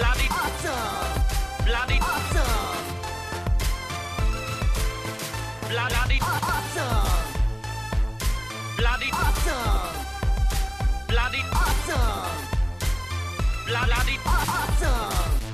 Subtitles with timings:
[0.00, 1.66] Bloody Awesome!
[1.66, 2.84] bloody Awesome!
[5.68, 7.34] bloody Awesome!
[8.78, 10.06] bloody Awesome!
[11.06, 12.46] bloody Awesome!
[13.66, 15.50] bloody Awesome!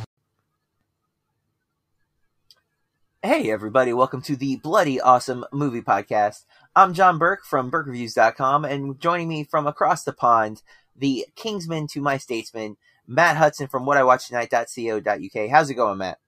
[3.24, 6.44] Hey everybody, welcome to the Bloody Awesome Movie Podcast.
[6.76, 10.62] I'm John Burke from BurkeReviews.com, and joining me from across the pond,
[10.94, 12.76] the Kingsman to my statesman,
[13.06, 15.50] Matt Hudson from WhatIWatchTonight.co.uk.
[15.50, 16.18] How's it going, Matt?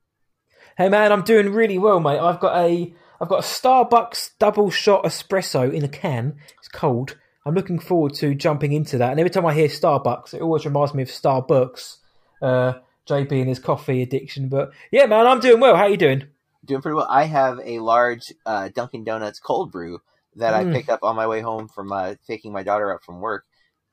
[0.76, 2.18] Hey man, I'm doing really well, mate.
[2.20, 6.36] I've got a I've got a Starbucks double shot espresso in a can.
[6.58, 7.16] It's cold.
[7.44, 9.10] I'm looking forward to jumping into that.
[9.10, 11.96] And every time I hear Starbucks, it always reminds me of Starbucks,
[12.42, 12.74] uh,
[13.08, 14.48] JB and his coffee addiction.
[14.48, 15.74] But yeah, man, I'm doing well.
[15.74, 16.24] How are you doing?
[16.64, 17.08] Doing pretty well.
[17.08, 20.00] I have a large uh, Dunkin' Donuts cold brew
[20.36, 20.72] that I Mm.
[20.72, 23.44] picked up on my way home from uh, taking my daughter up from work.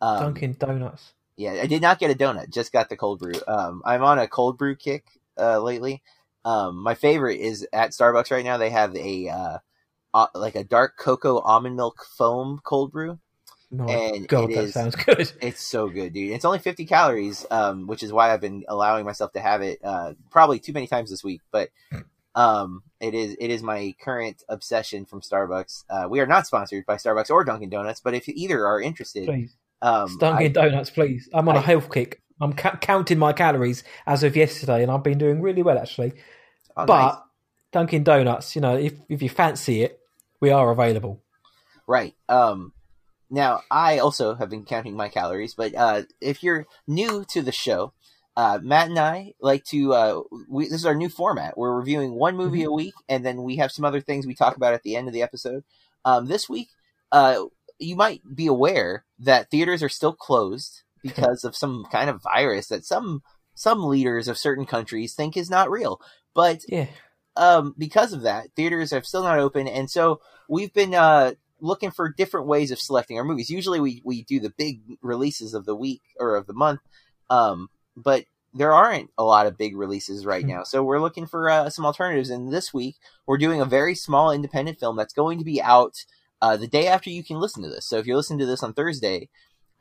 [0.01, 1.13] Um, Dunkin' Donuts.
[1.37, 3.33] Yeah, I did not get a donut, just got the cold brew.
[3.47, 5.05] Um, I'm on a cold brew kick
[5.37, 6.01] uh, lately.
[6.45, 8.57] Um, my favorite is at Starbucks right now.
[8.57, 9.57] They have a uh,
[10.13, 13.19] uh, like a dark cocoa almond milk foam cold brew.
[13.71, 15.31] My And God, it that is- sounds good.
[15.41, 16.31] It's so good, dude.
[16.31, 19.79] It's only 50 calories, um, which is why I've been allowing myself to have it
[19.83, 21.41] uh, probably too many times this week.
[21.51, 21.69] But
[22.35, 25.83] um, it is it is my current obsession from Starbucks.
[25.89, 29.25] Uh, we are not sponsored by Starbucks or Dunkin' Donuts, but if either are interested,
[29.25, 31.29] Please, um, Dunkin' Donuts, please.
[31.33, 32.21] I'm on a health kick.
[32.41, 36.13] I'm ca- counting my calories as of yesterday, and I've been doing really well actually.
[36.75, 37.15] oh, but nice.
[37.71, 39.99] Dunkin' Donuts, you know, if if you fancy it,
[40.41, 41.21] we are available.
[41.87, 42.15] Right.
[42.27, 42.73] Um,
[43.29, 47.51] now, I also have been counting my calories, but uh, if you're new to the
[47.51, 47.93] show,
[48.37, 49.93] uh, Matt and I like to.
[49.93, 51.57] Uh, we, this is our new format.
[51.57, 54.57] We're reviewing one movie a week, and then we have some other things we talk
[54.57, 55.63] about at the end of the episode.
[56.03, 56.69] Um, this week,
[57.11, 57.45] uh,
[57.79, 62.67] you might be aware that theaters are still closed because of some kind of virus
[62.67, 63.21] that some
[63.53, 66.01] some leaders of certain countries think is not real.
[66.33, 66.87] But Yeah.
[67.37, 70.19] um, because of that, theaters are still not open, and so
[70.49, 73.49] we've been uh, looking for different ways of selecting our movies.
[73.49, 76.81] Usually, we we do the big releases of the week or of the month,
[77.29, 80.49] um, but there aren't a lot of big releases right Hmm.
[80.51, 80.63] now.
[80.63, 82.29] So we're looking for uh, some alternatives.
[82.29, 82.95] And this week,
[83.27, 86.05] we're doing a very small independent film that's going to be out
[86.45, 87.87] uh, the day after you can listen to this.
[87.87, 89.29] So if you're listening to this on Thursday,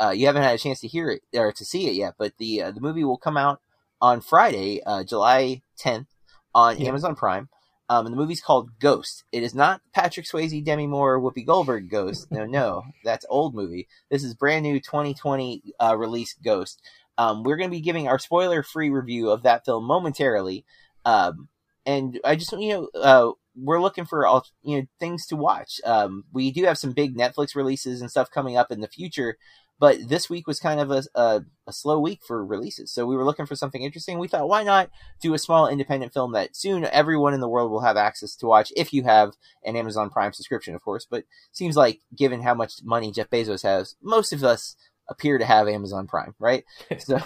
[0.01, 2.33] uh, you haven't had a chance to hear it or to see it yet, but
[2.39, 3.61] the uh, the movie will come out
[4.01, 6.07] on Friday, uh, July 10th,
[6.55, 6.89] on Yeah.
[6.89, 7.51] Amazon Prime.
[7.91, 9.25] Um, and the movie's called Ghost.
[9.31, 12.33] It is not Patrick Swayze, Demi Moore, Whoopi Goldberg Ghost.
[12.33, 13.87] No, no, that's old movie.
[14.11, 16.81] This is brand new 2020 uh, release Ghost.
[17.19, 20.65] Um, we're going to be giving our spoiler-free review of that film momentarily.
[21.05, 21.51] Um,
[21.85, 25.37] and I just, want you know, uh, we're looking for all, you know things to
[25.37, 25.81] watch.
[25.85, 29.37] Um, we do have some big Netflix releases and stuff coming up in the future,
[29.79, 32.93] but this week was kind of a, a, a slow week for releases.
[32.93, 34.19] So we were looking for something interesting.
[34.19, 37.71] We thought, why not do a small independent film that soon everyone in the world
[37.71, 39.33] will have access to watch if you have
[39.65, 41.07] an Amazon Prime subscription, of course.
[41.09, 44.77] But seems like, given how much money Jeff Bezos has, most of us
[45.09, 46.65] appear to have Amazon Prime, right?
[46.99, 47.21] So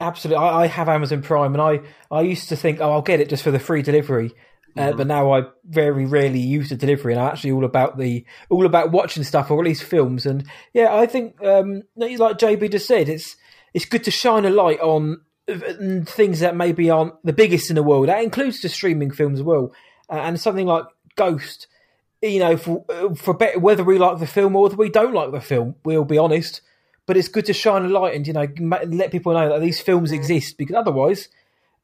[0.00, 1.80] Absolutely, I, I have Amazon Prime, and I,
[2.10, 4.32] I used to think, oh, I'll get it just for the free delivery,
[4.78, 8.24] uh, but now I very rarely use the delivery, and I'm actually all about the
[8.48, 10.26] all about watching stuff or at least films.
[10.26, 13.36] And yeah, I think um, like JB just said, it's
[13.74, 15.58] it's good to shine a light on uh,
[16.06, 18.08] things that maybe aren't the biggest in the world.
[18.08, 19.72] That includes the streaming films as well,
[20.10, 20.84] uh, and something like
[21.16, 21.66] Ghost.
[22.22, 25.14] You know, for uh, for better, whether we like the film or whether we don't
[25.14, 26.62] like the film, we'll be honest
[27.06, 29.80] but it's good to shine a light and you know let people know that these
[29.80, 31.28] films exist because otherwise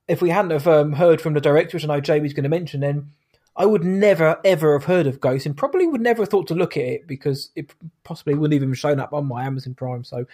[0.08, 2.48] if we hadn't have um, heard from the director which i know JB's going to
[2.48, 3.10] mention then
[3.56, 6.54] i would never ever have heard of ghost and probably would never have thought to
[6.54, 7.72] look at it because it
[8.02, 10.26] possibly wouldn't even have shown up on my amazon prime so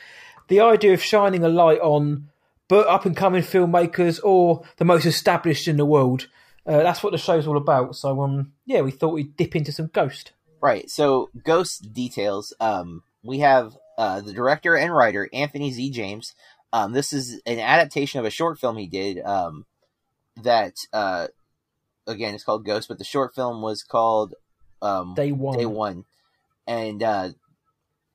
[0.48, 2.28] the idea of shining a light on
[2.69, 6.28] but up and coming filmmakers or the most established in the world
[6.66, 9.72] uh, that's what the show's all about so um yeah we thought we'd dip into
[9.72, 10.91] some ghost Right.
[10.91, 12.52] So, Ghost details.
[12.60, 15.91] Um, we have uh, the director and writer Anthony Z.
[15.91, 16.34] James.
[16.72, 19.20] Um, this is an adaptation of a short film he did.
[19.20, 19.67] Um,
[20.43, 21.28] that uh,
[22.06, 24.34] again, it's called Ghost, but the short film was called
[24.82, 26.05] um, day one Day One,
[26.67, 27.31] and uh,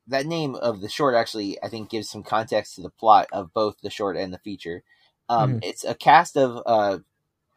[0.07, 3.53] that name of the short actually, I think, gives some context to the plot of
[3.53, 4.83] both the short and the feature.
[5.27, 5.59] Um, Mhm.
[5.63, 6.99] It's a cast of uh,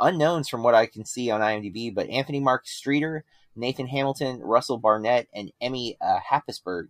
[0.01, 3.25] unknowns from what I can see on IMDb, but Anthony Mark Streeter,
[3.55, 6.89] Nathan Hamilton, Russell Barnett, and Emmy uh, Happisburg.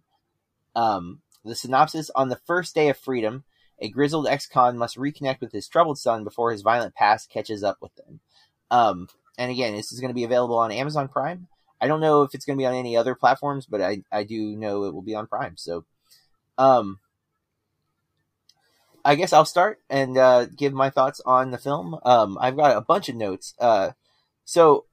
[0.77, 3.45] Um, the synopsis: On the first day of freedom,
[3.81, 7.79] a grizzled ex-con must reconnect with his troubled son before his violent past catches up
[7.81, 8.21] with them.
[8.71, 11.47] Um, and again, this is going to be available on Amazon Prime.
[11.81, 14.25] I don't know if it's going to be on any other platforms, but I, I
[14.25, 15.57] do know it will be on Prime.
[15.57, 15.85] So,
[16.57, 16.99] um,
[19.05, 21.99] I guess I'll start and uh, give my thoughts on the film.
[22.05, 23.55] Um, I've got a bunch of notes.
[23.59, 23.93] Uh,
[24.45, 24.87] so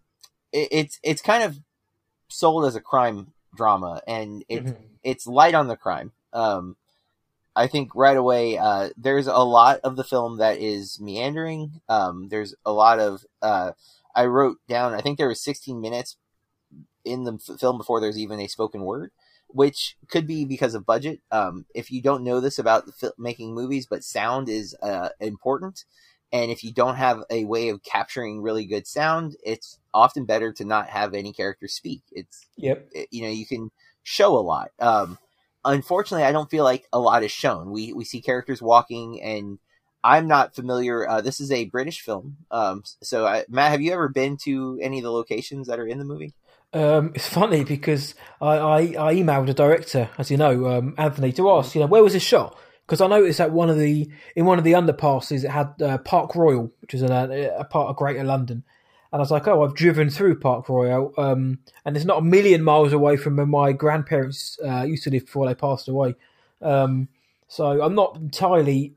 [0.54, 1.60] it, it's it's kind of
[2.30, 4.78] sold as a crime drama, and it's Mhm.
[5.04, 6.12] it's light on the crime.
[6.34, 6.78] Um,
[7.56, 11.82] I think right away uh, there's a lot of the film that is meandering.
[11.88, 13.72] Um, there's a lot of uh,
[14.16, 14.94] I wrote down.
[14.94, 16.18] I think there was 16 minutes
[17.04, 19.12] in the f- film before there's even a spoken word,
[19.48, 21.22] which could be because of budget.
[21.32, 25.10] Um, if you don't know this about the fil- making movies, but sound is uh,
[25.20, 25.86] important,
[26.34, 30.52] and if you don't have a way of capturing really good sound, it's often better
[30.54, 32.02] to not have any characters speak.
[32.12, 32.90] It's Yep.
[32.92, 33.72] it- you know you can
[34.04, 34.72] show a lot.
[34.80, 35.18] Um,
[35.66, 37.72] unfortunately, I don't feel like a lot is shown.
[37.72, 39.60] We we see characters walking, and
[40.04, 41.10] I'm not familiar.
[41.10, 44.80] Uh, this is a British film, um, so I, Matt, have you ever been to
[44.82, 46.34] any of the locations that are in the movie?
[46.74, 51.32] Um, it's funny because I, I, I emailed the director, as you know, um, Anthony,
[51.34, 52.58] to ask, you know, where was this shot?
[52.86, 55.98] Because I noticed that one of the in one of the underpasses it had uh,
[56.00, 58.64] Park Royal, which is a, a part of Greater London,
[59.16, 62.22] and I was like, oh, I've driven through Park Royal, um, and it's not a
[62.22, 66.16] million miles away from where my grandparents uh, used to live before they passed away.
[66.62, 67.08] Um,
[67.48, 68.96] so I'm not entirely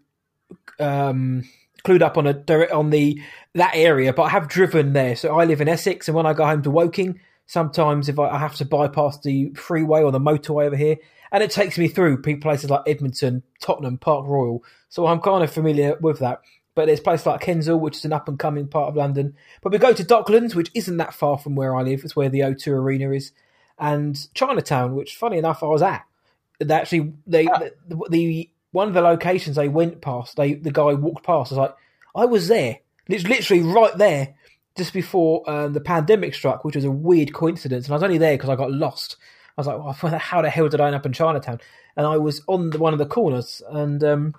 [0.81, 1.45] um,
[1.85, 3.23] clued up on a direct on the
[3.55, 5.15] that area, but I have driven there.
[5.15, 8.29] So I live in Essex, and when I go home to Woking, sometimes if I,
[8.29, 10.97] I have to bypass the freeway or the motorway over here,
[11.31, 14.65] and it takes me through places like Edmonton, Tottenham, Park Royal.
[14.89, 16.41] So I'm kind of familiar with that.
[16.79, 19.35] But there's places like Kensal, which is an up and coming part of London.
[19.63, 22.05] But we go to Docklands, which isn't that far from where I live.
[22.05, 23.33] It's where the O2 Arena is,
[23.81, 26.05] and Chinatown, which funny enough I was at.
[26.61, 27.73] They actually, they the,
[28.09, 31.51] the one of the locations they went past, they the guy walked past.
[31.51, 31.75] I was like,
[32.15, 32.79] I was there,
[33.09, 34.37] Lit- literally right there,
[34.77, 37.87] just before um, the pandemic struck, which was a weird coincidence.
[37.87, 39.17] And I was only there because I got lost.
[39.57, 41.59] I was like, well, how the hell did I end up in Chinatown?
[41.97, 44.35] And I was on the, one of the corners, and um,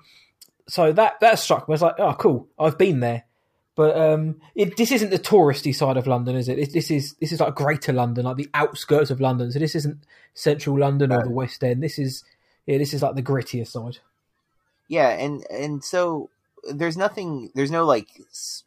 [0.69, 1.73] so that that struck me.
[1.73, 3.25] I was like, oh, cool, I've been there.
[3.75, 6.59] But um, it, this isn't the touristy side of London, is it?
[6.59, 6.73] it?
[6.73, 9.51] This is this is like Greater London, like the outskirts of London.
[9.51, 9.99] So this isn't
[10.33, 11.81] Central London or the West End.
[11.81, 12.23] This is
[12.65, 13.99] yeah, this is like the grittier side.
[14.87, 16.29] Yeah, and and so
[16.69, 18.09] there's nothing, there's no like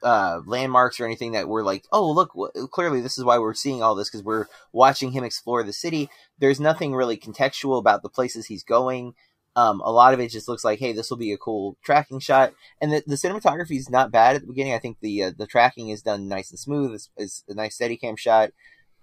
[0.02, 3.54] uh, landmarks or anything that we're like, oh look, w- clearly this is why we're
[3.54, 6.08] seeing all this because we're watching him explore the city.
[6.38, 9.14] There's nothing really contextual about the places he's going.
[9.54, 12.20] Um, a lot of it just looks like, hey, this will be a cool tracking
[12.20, 14.72] shot, and the, the cinematography is not bad at the beginning.
[14.74, 16.94] I think the uh, the tracking is done nice and smooth.
[16.94, 18.50] It's, it's a nice Steadicam shot.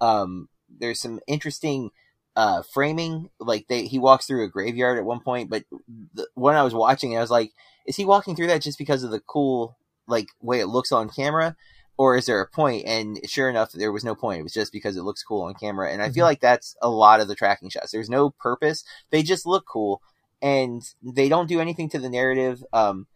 [0.01, 1.91] Um, there's some interesting
[2.35, 3.29] uh, framing.
[3.39, 5.65] Like they, he walks through a graveyard at one point, but
[6.13, 7.51] the, when I was watching, it, I was like,
[7.85, 11.09] is he walking through that just because of the cool like way it looks on
[11.09, 11.55] camera?
[11.97, 12.85] Or is there a point?
[12.87, 14.39] And sure enough, there was no point.
[14.39, 15.91] It was just because it looks cool on camera.
[15.91, 16.29] And I feel Mhm.
[16.29, 17.91] like that's a lot of the tracking shots.
[17.91, 18.85] There's no purpose.
[19.11, 20.01] They just look cool
[20.41, 22.63] and they don't do anything to the narrative.
[22.73, 23.07] Um,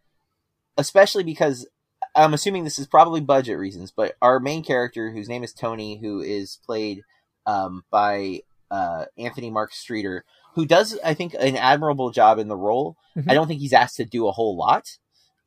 [0.78, 1.68] especially because
[2.16, 5.98] I'm assuming this is probably budget reasons, but our main character, whose name is Tony,
[5.98, 7.02] who is played
[7.46, 8.42] um, by
[8.72, 10.25] uh, Anthony Mark Streeter,
[10.56, 12.98] who does, I think, an admirable job in the role.
[13.16, 13.30] Mhm.
[13.30, 14.98] I don't think he's asked to do a whole lot.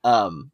[0.04, 0.50] Um,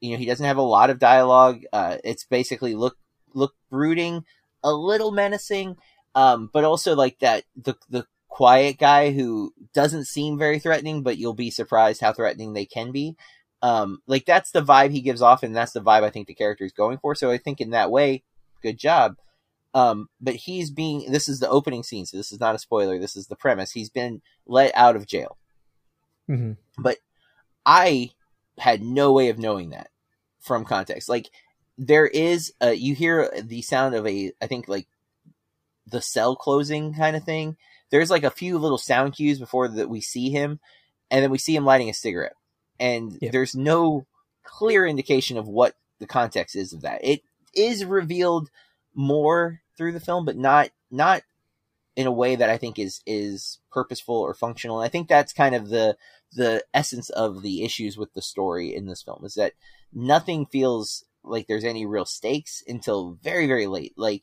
[0.00, 1.62] you know, he doesn't have a lot of dialogue.
[1.72, 2.96] Uh, it's basically look
[3.34, 4.24] look brooding,
[4.62, 5.76] a little menacing,
[6.14, 11.16] um, but also like that the the quiet guy who doesn't seem very threatening, but
[11.16, 13.16] you'll be surprised how threatening they can be.
[13.62, 16.34] Um, like that's the vibe he gives off, and that's the vibe I think the
[16.34, 17.14] character is going for.
[17.14, 18.24] So I think in that way,
[18.62, 19.16] good job.
[19.72, 22.98] Um, but he's being this is the opening scene, so this is not a spoiler.
[22.98, 23.72] This is the premise.
[23.72, 25.38] He's been let out of jail.
[26.26, 26.52] hmm
[27.64, 28.10] I
[28.58, 29.88] had no way of knowing that
[30.40, 31.08] from context.
[31.08, 31.30] Like
[31.78, 34.88] there is uh you hear the sound of a I think like
[35.86, 37.56] the cell closing kind of thing.
[37.90, 40.60] There's like a few little sound cues before that we see him
[41.10, 42.34] and then we see him lighting a cigarette.
[42.80, 43.30] And Yeah.
[43.30, 44.06] there's no
[44.44, 47.04] clear indication of what the context is of that.
[47.04, 47.22] It
[47.54, 48.50] is revealed
[48.94, 51.22] more through the film but not not
[51.96, 54.80] in a way that I think is is purposeful or functional.
[54.80, 55.96] And I think that's kind of the
[56.32, 59.52] the essence of the issues with the story in this film is that
[59.92, 63.94] nothing feels like there's any real stakes until very very late.
[63.96, 64.22] Like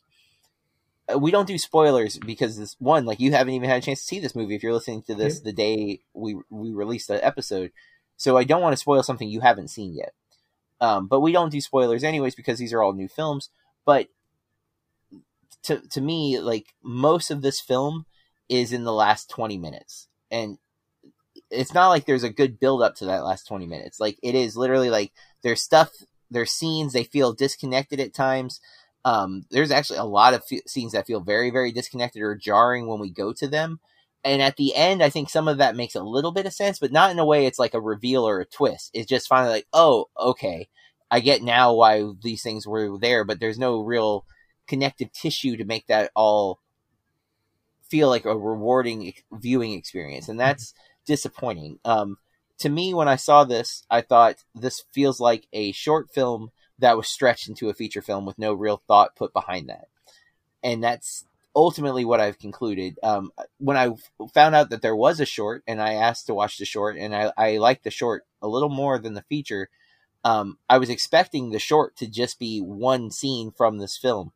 [1.18, 4.06] we don't do spoilers because this one like you haven't even had a chance to
[4.06, 7.72] see this movie if you're listening to this the day we we released the episode.
[8.16, 10.14] So I don't want to spoil something you haven't seen yet.
[10.80, 13.50] Um, but we don't do spoilers anyways because these are all new films.
[13.86, 14.08] But
[15.64, 18.06] to to me, like most of this film
[18.50, 20.58] is in the last twenty minutes, and
[21.54, 24.00] it's not like there's a good build up to that last 20 minutes.
[24.00, 25.92] Like it is literally like there's stuff,
[26.30, 28.60] there's scenes, they feel disconnected at times.
[29.06, 32.88] Um, there's actually a lot of f- scenes that feel very, very disconnected or jarring
[32.88, 33.80] when we go to them.
[34.24, 36.80] and at the end, I think some of that makes a little bit of sense,
[36.80, 38.92] but not in a way it's like a reveal or a twist.
[38.94, 40.70] It's just finally like, oh, okay,
[41.12, 44.26] I get now why these things were there, but there's no real
[44.68, 46.60] connective tissue to make that all
[47.90, 50.74] feel like a rewarding viewing experience, and that's
[51.06, 51.80] disappointing.
[51.86, 52.18] Um,
[52.60, 56.52] to me, when I saw this, I thought this feels like a short film
[56.84, 59.88] that was stretched into a feature film with no real thought put behind that,
[60.62, 61.26] and that's
[61.56, 63.00] ultimately what I've concluded.
[63.04, 63.92] Um, when I
[64.34, 67.16] found out that there was a short, and I asked to watch the short, and
[67.16, 69.70] I, I liked the short a little more than the feature.
[70.24, 74.32] Um, I was expecting the short to just be one scene from this film,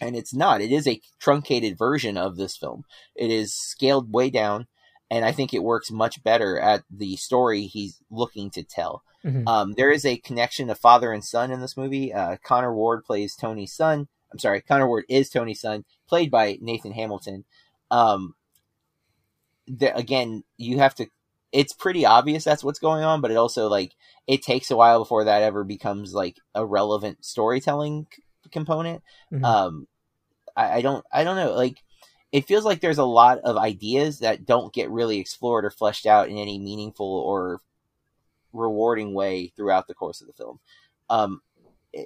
[0.00, 0.60] and it's not.
[0.60, 2.84] It is a truncated version of this film.
[3.14, 4.66] It is scaled way down,
[5.10, 9.02] and I think it works much better at the story he's looking to tell.
[9.26, 9.48] Mhm.
[9.48, 12.14] Um, there is a connection of father and son in this movie.
[12.14, 14.08] Uh, Connor Ward plays Tony's son.
[14.32, 17.44] I'm sorry, Connor Ward is Tony's son, played by Nathan Hamilton.
[17.90, 18.34] Um,
[19.66, 21.06] the, again, you have to.
[21.52, 23.94] It's pretty obvious that's what's going on, but it also like
[24.26, 29.02] it takes a while before that ever becomes like a relevant storytelling c- component.
[29.32, 29.44] Mhm.
[29.44, 29.88] Um,
[30.56, 31.54] I, I don't, I don't know.
[31.54, 31.82] Like,
[32.32, 36.06] it feels like there's a lot of ideas that don't get really explored or fleshed
[36.06, 37.60] out in any meaningful or
[38.52, 40.60] rewarding way throughout the course of the film.
[41.10, 41.40] Um,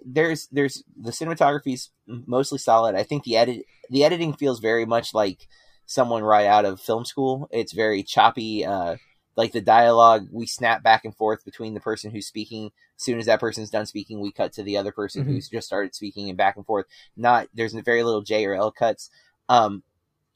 [0.05, 2.95] there's there's the cinematography's mostly solid.
[2.95, 5.49] I think the edit the editing feels very much like
[5.87, 7.49] someone right out of film school.
[7.51, 8.65] It's very choppy.
[8.65, 8.97] Uh,
[9.37, 12.71] like the dialogue, we snap back and forth between the person who's speaking.
[12.99, 15.29] As soon as that person's done speaking, we cut to the other person Mhm.
[15.29, 16.87] who's just started speaking and back and forth.
[17.17, 19.11] Not there's very little J or L cuts.
[19.49, 19.83] Um,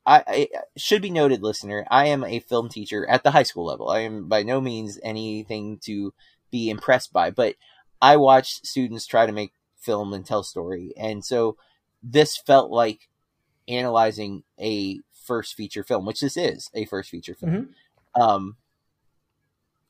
[0.07, 1.87] I, I should be noted, listener.
[1.91, 3.89] I am a film teacher at the high school level.
[3.89, 6.13] I am by no means anything to
[6.51, 7.57] be impressed by, but
[8.03, 11.57] I watch students try to make film and tell story, and so
[12.03, 13.09] this felt like
[13.67, 17.51] analyzing a first feature film, which this is a first feature film.
[18.15, 18.57] Um,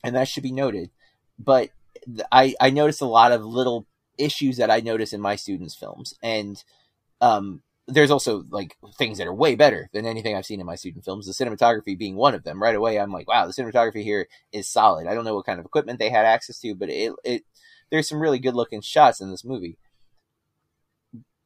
[0.04, 0.90] and that should be noted.
[1.38, 1.70] But
[2.30, 6.14] I I noticed a lot of little issues that I notice in my students' films,
[6.22, 6.62] and
[7.20, 10.74] um, there's also like things that are way better than anything I've seen in my
[10.74, 11.26] student films.
[11.26, 12.62] The cinematography being one of them.
[12.62, 15.06] Right away, I'm like, wow, the cinematography here is solid.
[15.06, 17.44] I don't know what kind of equipment they had access to, but it it
[17.90, 19.78] there's some really good looking shots in this movie.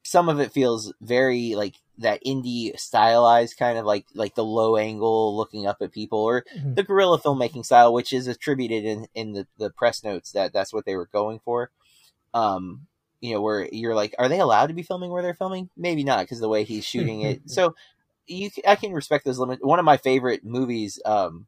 [0.04, 4.76] Some of it feels very like that indie stylized kind of like like the low
[4.76, 6.76] angle looking up at people or Mhm.
[6.76, 10.72] the guerrilla filmmaking style, which is attributed in in the, the press notes that that's
[10.72, 11.70] what they were going for.
[12.32, 12.87] Um,
[13.20, 15.70] you know, where you're like, are they allowed to be filming where they're filming?
[15.76, 17.42] Maybe not because the way he's shooting it.
[17.48, 17.74] So
[18.26, 19.62] you, i can respect those limits.
[19.62, 21.46] One of my favorite movies um,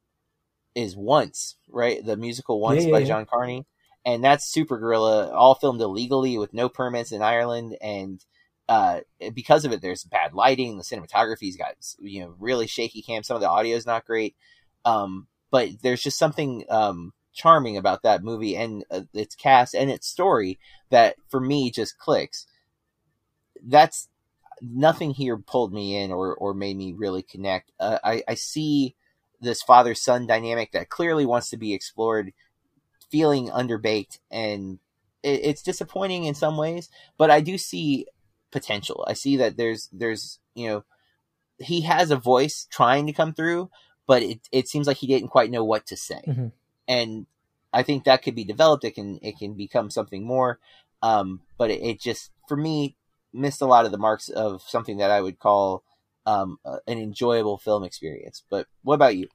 [0.75, 2.05] is Once, right?
[2.05, 3.07] The musical Once Yeah, yeah, by yeah.
[3.07, 3.67] John Carney,
[4.05, 8.25] and that's super guerrilla, all filmed illegally with no permits in Ireland, and
[8.69, 9.01] uh,
[9.35, 10.77] because of it, there's bad lighting.
[10.79, 13.23] The cinematography's got you know really shaky cam.
[13.23, 14.37] Some of the audio is not great,
[14.85, 19.91] um, but there's just something um, charming about that movie and uh, its cast and
[19.91, 20.59] its story
[20.91, 22.47] that for me just clicks.
[23.63, 24.09] That's
[24.63, 27.73] nothing here pulled me in or or made me really connect.
[27.79, 28.95] Uh, I I see
[29.41, 32.33] this father son dynamic that clearly wants to be explored,
[33.11, 34.79] feeling underbaked and
[35.23, 36.89] it, it's disappointing in some ways.
[37.17, 38.07] But I do see
[38.51, 39.05] potential.
[39.09, 40.85] I see that there's there's you know
[41.59, 43.71] he has a voice trying to come through,
[44.07, 46.53] but it it seems like he didn't quite know what to say, Mhm.
[46.91, 47.27] And
[47.73, 48.85] I think that could be developed.
[48.85, 50.59] It can it can become something more,
[51.03, 52.97] um, but it, it just for me
[53.33, 55.85] missed a lot of the marks of something that I would call
[56.27, 58.43] um, an enjoyable film experience.
[58.51, 59.29] But what about you?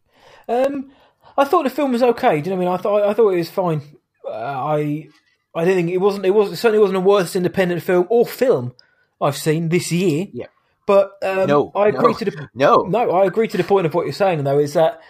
[0.49, 0.91] Um,
[1.37, 2.41] I thought the film was okay.
[2.41, 2.79] Do you know what I mean?
[2.79, 3.81] I thought I thought it was fine.
[4.27, 5.09] Uh, I
[5.55, 6.25] I didn't think it wasn't.
[6.25, 8.73] It was it certainly wasn't the worst independent film or film
[9.21, 10.27] I've seen this year.
[10.33, 10.47] Yeah.
[10.85, 12.17] But um, No, I agree no.
[12.19, 13.11] to the No, no.
[13.11, 14.59] I agree to the point of what you're saying though.
[14.59, 15.01] Is that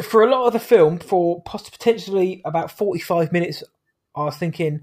[0.00, 3.62] for a lot of the film, for potentially about 45 minutes,
[4.14, 4.82] I was thinking,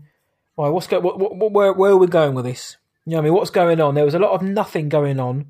[0.56, 1.00] well, what's go?
[1.00, 2.78] What, what, where where are we going with this?
[3.06, 3.96] You know, what I mean, what's going on?
[3.96, 5.48] There was a lot of nothing going on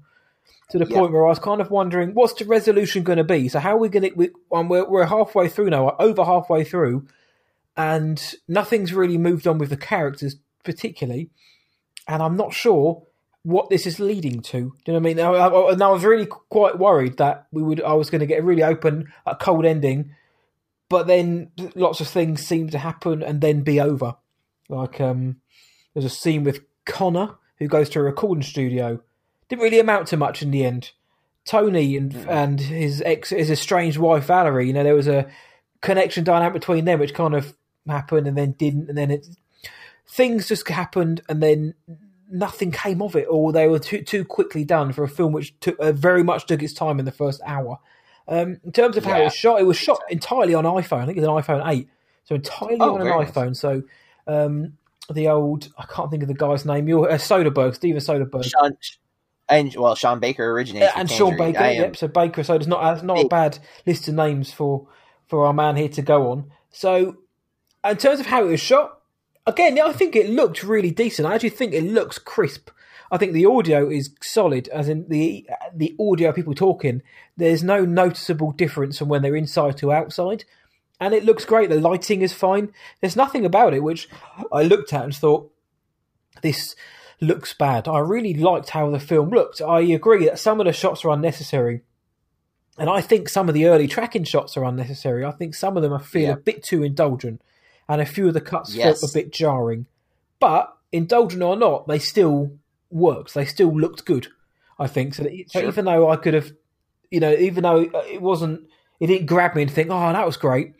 [0.69, 0.99] to the Yeah.
[0.99, 3.49] point where I was kind of wondering what's the resolution going to be.
[3.49, 4.15] So how are we going to?
[4.15, 7.07] We, um, we're we're halfway through now, over halfway through,
[7.75, 11.31] and nothing's really moved on with the characters particularly,
[12.07, 13.03] and I'm not sure
[13.49, 14.51] what this is leading to.
[14.51, 15.17] Do you know what I mean?
[15.17, 18.19] Now, I, I, now I was really quite worried that we would I was going
[18.19, 20.15] to get a really open, a cold ending,
[20.89, 24.15] but then lots of things seem to happen and then be over.
[24.69, 25.37] Like um,
[25.93, 29.01] there's a scene with Connor who goes to a recording studio.
[29.49, 30.91] Didn't really amount to much in the end.
[31.45, 34.67] Tony and and his ex his estranged wife Valerie.
[34.67, 35.27] You know there was a
[35.81, 37.55] connection dynamic between them which kind of
[37.87, 39.25] happened and then didn't, and then it
[40.07, 41.73] things just happened and then
[42.29, 45.59] nothing came of it, or they were too too quickly done for a film which
[45.59, 47.79] took uh, very much took its time in the first hour.
[48.27, 49.21] Um, in terms of how Yeah.
[49.21, 51.01] it was shot, it was shot entirely on iPhone.
[51.01, 51.89] I think it's an iPhone 8.
[52.25, 53.31] So entirely Oh, on an nice.
[53.31, 53.55] iPhone.
[53.55, 53.81] So
[54.27, 54.73] um,
[55.11, 58.45] the old, I can't think of the guy's name, You're, uh, Soderbergh, Steven Soderbergh.
[58.45, 58.77] Sean,
[59.49, 61.65] and well, Sean Baker originates Yeah, and Sean Baker.
[61.65, 62.43] Yep, so Baker.
[62.43, 63.57] So it's not that's not a bad
[63.87, 64.87] list of names for
[65.25, 66.51] for our man here to go on.
[66.69, 67.17] So
[67.83, 68.98] in terms of how it was shot,
[69.49, 71.27] again, I think it looked really decent.
[71.27, 72.69] I actually think it looks crisp.
[73.11, 77.01] I think the audio is solid, as in the the audio of people talking.
[77.37, 80.45] There's no noticeable difference from when they're inside to outside,
[80.99, 81.69] and it looks great.
[81.69, 82.71] The lighting is fine.
[83.01, 84.07] There's nothing about it which
[84.51, 85.51] I looked at and thought
[86.43, 86.75] this
[87.19, 87.87] looks bad.
[87.87, 89.59] I really liked how the film looked.
[89.61, 91.81] I agree that some of the shots are unnecessary.
[92.77, 95.25] And I think some of the early tracking shots are unnecessary.
[95.25, 96.33] I think some of them I feel Yeah.
[96.33, 97.41] a bit too indulgent,
[97.89, 99.01] and a few of the cuts Yes.
[99.01, 99.87] felt a bit jarring.
[100.39, 102.51] But indulgent or not, they still
[102.89, 103.33] worked.
[103.33, 104.27] They still looked good.
[104.79, 105.23] I think so.
[105.23, 105.63] that- Sure.
[105.67, 106.53] even though I could have,
[107.11, 108.61] you know, even though it wasn't,
[108.99, 110.73] it didn't grab me and think, oh, that was great.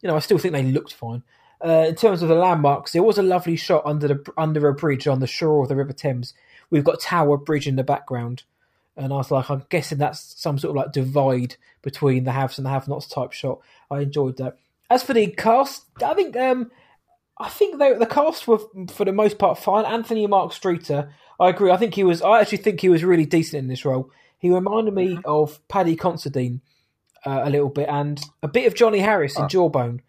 [0.00, 1.22] You know, I still think they looked fine.
[1.64, 4.74] Uh, in terms of the landmarks, there was a lovely shot under the under a
[4.74, 6.34] bridge on the shore of the River Thames.
[6.68, 8.42] We've got Tower Bridge in the background,
[8.96, 12.58] and I was like, I'm guessing that's some sort of like divide between the haves
[12.58, 13.60] and the have-nots type shot.
[13.90, 14.58] I enjoyed that.
[14.94, 16.70] As for the cast, I think um,
[17.36, 18.60] I think they, the cast were
[18.92, 19.84] for the most part fine.
[19.84, 21.10] Anthony Mark Streeter,
[21.40, 21.72] I agree.
[21.72, 22.22] I think he was.
[22.22, 24.12] I actually think he was really decent in this role.
[24.38, 26.60] He reminded me of Paddy Considine
[27.26, 30.00] uh, a little bit, and a bit of Johnny Harris in Jawbone.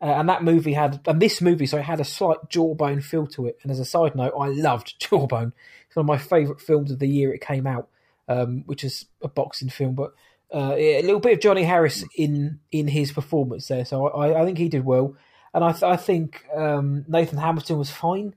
[0.00, 3.26] Uh, and that movie had, and this movie, so it had a slight Jawbone feel
[3.26, 3.58] to it.
[3.62, 5.52] And as a side note, I loved Jawbone.
[5.86, 7.90] It's one of my favourite films of the year it came out,
[8.26, 9.94] um, which is a boxing film.
[9.94, 10.14] But
[10.54, 14.44] uh, a little bit of Johnny Harris in in his performance there, so I, I
[14.44, 15.16] think he did well.
[15.52, 18.34] And I, th- I think um, Nathan Hamilton was fine.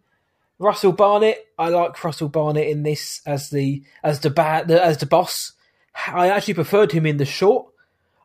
[0.57, 5.05] Russell Barnett, I like Russell Barnett in this as the as the bad as the
[5.05, 5.53] boss.
[6.07, 7.67] I actually preferred him in the short.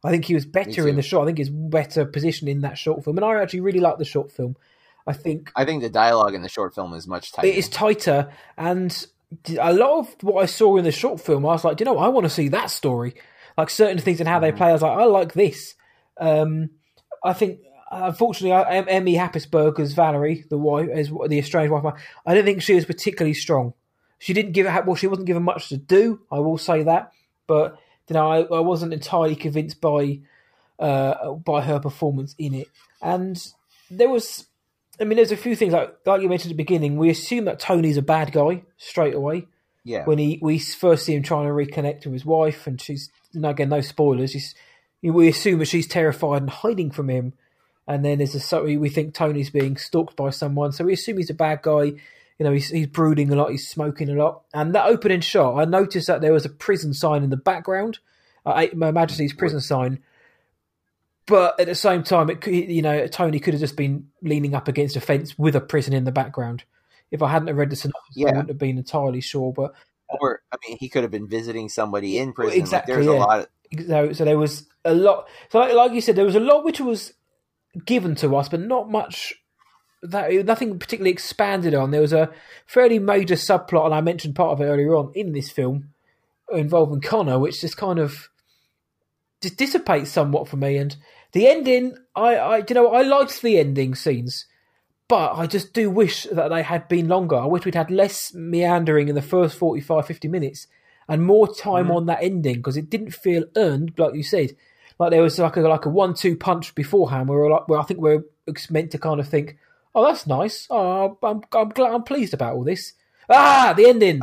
[0.05, 1.25] I think he was better in the short.
[1.25, 4.05] I think he's better positioned in that short film, and I actually really like the
[4.05, 4.57] short film.
[5.07, 7.49] I think I think the dialogue in the short film is much tighter.
[7.49, 9.07] it is tighter, and
[9.59, 11.87] a lot of what I saw in the short film, I was like, "Do you
[11.87, 12.05] know, what?
[12.05, 13.15] I want to see that story.
[13.59, 14.69] Like certain things and how they play.
[14.69, 15.75] I was like, I like this.
[16.17, 16.71] Um,
[17.25, 17.59] I think,
[17.91, 22.63] unfortunately, I, Emmy Happisburg as Valerie, the wife, as the estranged wife, I don't think
[22.63, 23.75] she was particularly strong.
[24.21, 24.87] She didn't give it.
[24.87, 26.21] Well, she wasn't given much to do.
[26.31, 27.13] I will say that,
[27.49, 27.77] but
[28.09, 30.21] you know, I, I wasn't entirely convinced by
[30.79, 32.69] uh, by her performance in it.
[33.03, 33.45] And
[33.91, 34.47] there was,
[35.01, 36.97] I mean, there's a few things like like you mentioned at the beginning.
[36.97, 39.47] We assume that Tony's a bad guy straight away
[39.89, 40.05] yeah.
[40.05, 43.51] when he we first see him trying to reconnect with his wife, and she's no
[43.51, 44.55] again no spoilers.
[45.03, 47.33] We assume that she's terrified and hiding from him,
[47.87, 51.17] and then there's a so we think Tony's being stalked by someone, so we assume
[51.17, 51.93] he's a bad guy.
[52.39, 55.59] You know, he's, he's brooding a lot, he's smoking a lot, and that opening shot,
[55.59, 57.99] I noticed that there was a prison sign in the background,
[58.47, 60.01] uh, Her Majesty's prison sign.
[61.27, 64.55] But at the same time, it could, you know Tony could have just been leaning
[64.55, 66.63] up against a fence with a prison in the background.
[67.11, 69.53] If I hadn't have read the synopsis, I wouldn't have been entirely sure.
[69.53, 69.73] But
[70.11, 72.53] uh, Or I mean, he could have been visiting somebody in prison.
[72.53, 73.13] Like, exactly, there's yeah.
[73.13, 73.39] a lot.
[73.41, 75.29] Of, so, so there was a lot.
[75.51, 77.13] So, like, like you said, there was a lot which was
[77.85, 79.35] given to us, but not much.
[80.03, 81.91] That nothing particularly expanded on.
[81.91, 82.31] There was a
[82.67, 85.91] fairly major subplot, and I mentioned part of it earlier on in this film
[86.53, 88.29] involving Connor, which just kind of
[89.43, 90.77] just dissipates somewhat for me.
[90.77, 90.97] And
[91.33, 94.47] the ending, I, I, you know, I liked the ending scenes,
[95.09, 97.37] but I just do wish that they had been longer.
[97.37, 100.67] I wish we'd had less meandering in the first 45, 50 minutes
[101.09, 104.55] and more time on that ending because it didn't feel earned, like you said.
[104.99, 107.85] Like there was like a like a one-two punch beforehand, where, we're like, where I
[107.85, 108.25] think we're
[108.69, 109.57] meant to kind of think,
[109.95, 110.67] "Oh, that's nice.
[110.71, 112.93] Oh, I'm I'm glad I'm pleased about all this."
[113.31, 114.21] Ah, the ending.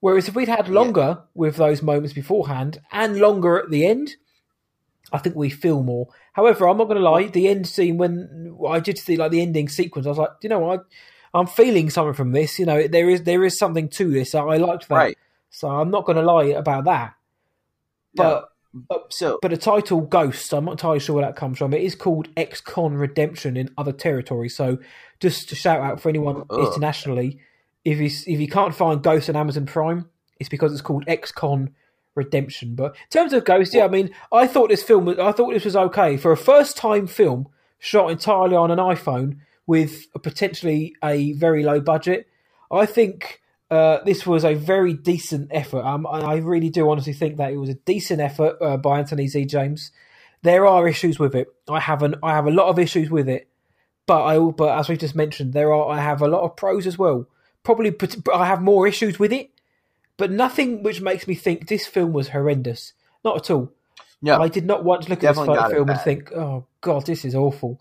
[0.00, 4.16] Whereas if we'd had longer with those moments beforehand and longer at the end,
[5.12, 6.08] I think we feel more.
[6.34, 7.28] However, I'm not going to lie.
[7.28, 10.48] The end scene when I did see like the ending sequence, I was like, you
[10.48, 10.80] know what?
[11.32, 12.58] I, I'm feeling something from this.
[12.58, 14.34] You know, there is there is something to this.
[14.34, 14.94] I liked that.
[14.94, 15.18] Right.
[15.50, 17.14] So I'm not going to lie about that.
[18.14, 18.50] But
[19.10, 21.72] so but the title Ghost, I'm not entirely sure where that comes from.
[21.72, 24.56] It is called Ex-Con Redemption in other territories.
[24.56, 24.78] So
[25.20, 26.66] just to shout out for anyone Ugh.
[26.66, 27.38] internationally,
[27.84, 30.08] if you if you can't find Ghost on Amazon Prime,
[30.40, 31.74] it's because it's called Ex-Con
[32.14, 32.74] Redemption.
[32.74, 35.52] But in terms of Ghost, yeah, I mean, I thought this film, was- I thought
[35.52, 37.48] this was okay for a first time film
[37.78, 42.26] shot entirely on an iPhone with a potentially a very low budget.
[42.70, 45.84] I think uh, this was a very decent effort.
[45.84, 49.26] Um, I really do honestly think that it was a decent effort uh, by Anthony
[49.26, 49.46] Z.
[49.46, 49.90] James.
[50.42, 51.48] There are issues with it.
[51.68, 53.48] I have an I have a lot of issues with it,
[54.06, 56.86] but I but as we just mentioned, there are I have a lot of pros
[56.86, 57.26] as well.
[57.62, 57.94] Probably,
[58.32, 59.50] I have more issues with it,
[60.16, 62.92] but nothing which makes me think this film was horrendous.
[63.24, 63.72] Not at all.
[64.22, 66.00] No, I did not want to look at this Definitely fight not as film and
[66.00, 67.80] think, "Oh God, this is awful."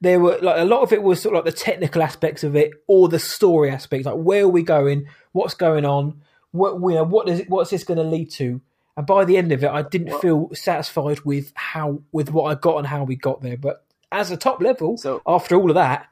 [0.00, 2.56] There were like a lot of it was sort of like the technical aspects of
[2.56, 6.20] it, or the story aspects, like where are we going, what's going on,
[6.50, 8.60] what you know, what is it, what's this going to lead to?
[8.96, 12.44] And by the end of it, I didn't Well- feel satisfied with how with what
[12.44, 13.56] I got and how we got there.
[13.56, 16.06] But as a top level, So- after all of that,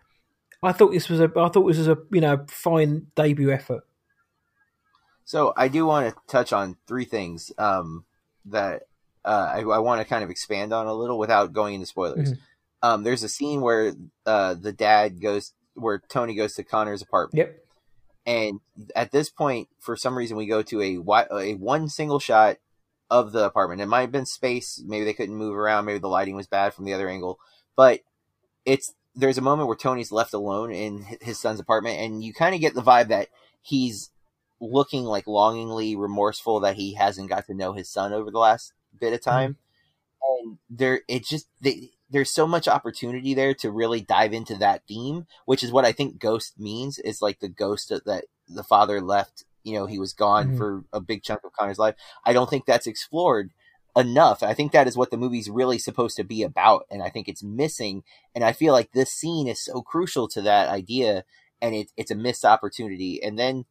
[0.62, 3.84] I thought this was a I thought this was a you know fine debut effort.
[5.32, 8.04] So I do want to touch on three things um,
[8.44, 8.82] that
[9.24, 12.32] uh, I, I want to kind of expand on a little without going into spoilers.
[12.32, 12.38] Mhm.
[12.82, 13.94] Um, there's a scene where
[14.26, 17.64] uh, the dad goes, where Tony goes to Connor's apartment, Yep.
[18.26, 18.60] and
[18.94, 20.98] at this point, for some reason, we go to a
[21.30, 22.58] a one single shot
[23.08, 23.80] of the apartment.
[23.80, 26.74] It might have been space, maybe they couldn't move around, maybe the lighting was bad
[26.74, 27.38] from the other angle,
[27.74, 28.00] but
[28.66, 32.54] it's there's a moment where Tony's left alone in his son's apartment, and you kind
[32.54, 33.28] of get the vibe that
[33.62, 34.10] he's
[34.62, 38.72] looking like longingly remorseful that he hasn't got to know his son over the last
[38.98, 39.56] bit of time.
[40.40, 44.82] And there, it just they, there's so much opportunity there to really dive into that
[44.86, 46.98] theme, which is what I think Ghost means.
[46.98, 49.44] Is like the ghost that, that the father left.
[49.64, 50.56] You know, he was gone Mhm.
[50.58, 51.96] for a big chunk of Connor's life.
[52.24, 53.50] I don't think that's explored
[53.96, 54.42] enough.
[54.42, 57.28] I think that is what the movie's really supposed to be about, and I think
[57.28, 58.04] it's missing.
[58.34, 61.24] And I feel like this scene is so crucial to that idea,
[61.60, 63.22] and it, it's a missed opportunity.
[63.22, 63.66] And then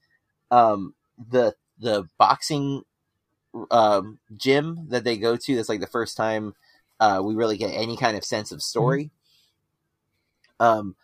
[0.51, 2.83] um, the the boxing
[3.71, 5.55] um, gym that they go to.
[5.55, 6.53] That's like the first time
[6.99, 9.11] uh, we really get any kind of sense of story.
[10.59, 10.95] Um,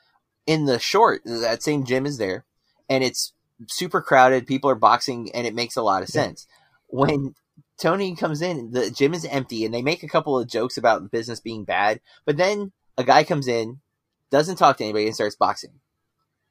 [0.45, 2.45] in the short, that same gym is there,
[2.87, 3.33] and it's
[3.67, 4.45] super crowded.
[4.45, 6.23] People are boxing, and it makes a lot of Yeah.
[6.23, 6.47] sense.
[6.87, 7.33] When
[7.81, 11.01] Tony comes in, the gym is empty, and they make a couple of jokes about
[11.01, 12.01] the business being bad.
[12.25, 13.81] But then a guy comes in,
[14.29, 15.79] doesn't talk to anybody, and starts boxing.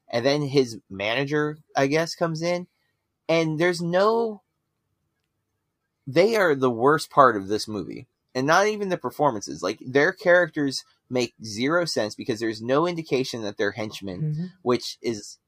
[0.09, 2.67] And then his manager, I guess, comes in,
[3.29, 4.43] and there's no.
[6.07, 9.63] They are the worst part of this movie, and not even the performances.
[9.63, 14.53] Like their characters make zero sense because there's no indication that they're henchmen Mhm.
[14.63, 15.39] which is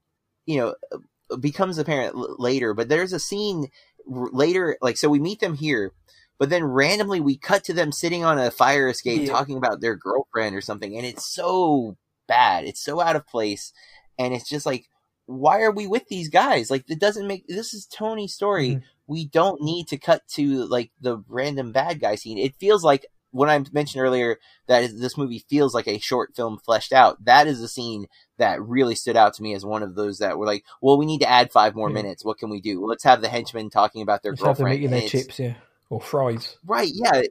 [0.45, 3.67] you know uh, becomes apparent l- later but there's a scene
[4.09, 5.91] r- later like so we meet them here
[6.37, 9.31] but then randomly we cut to them sitting on a fire escape Yeah.
[9.33, 13.73] talking about their girlfriend or something and it's so bad it's so out of place
[14.17, 14.88] and it's just like
[15.31, 18.81] why are we with these guys like it doesn't make this is tony's story Mhm.
[19.05, 23.05] we don't need to cut to like the random bad guy scene it feels like
[23.31, 27.45] when I mentioned earlier that this movie feels like a short film fleshed out, that
[27.45, 28.07] is a scene
[28.39, 31.05] that really stood out to me as one of those that were like, well, we
[31.05, 31.93] need to add five more Yeah.
[32.01, 32.25] minutes.
[32.25, 32.83] What can we do?
[32.87, 34.79] Let's have the henchmen talking about their Let's have them girlfriend.
[34.83, 35.53] eating their chips, yeah,
[35.91, 36.57] or fries.
[36.65, 36.89] Right?
[36.91, 37.21] Yeah.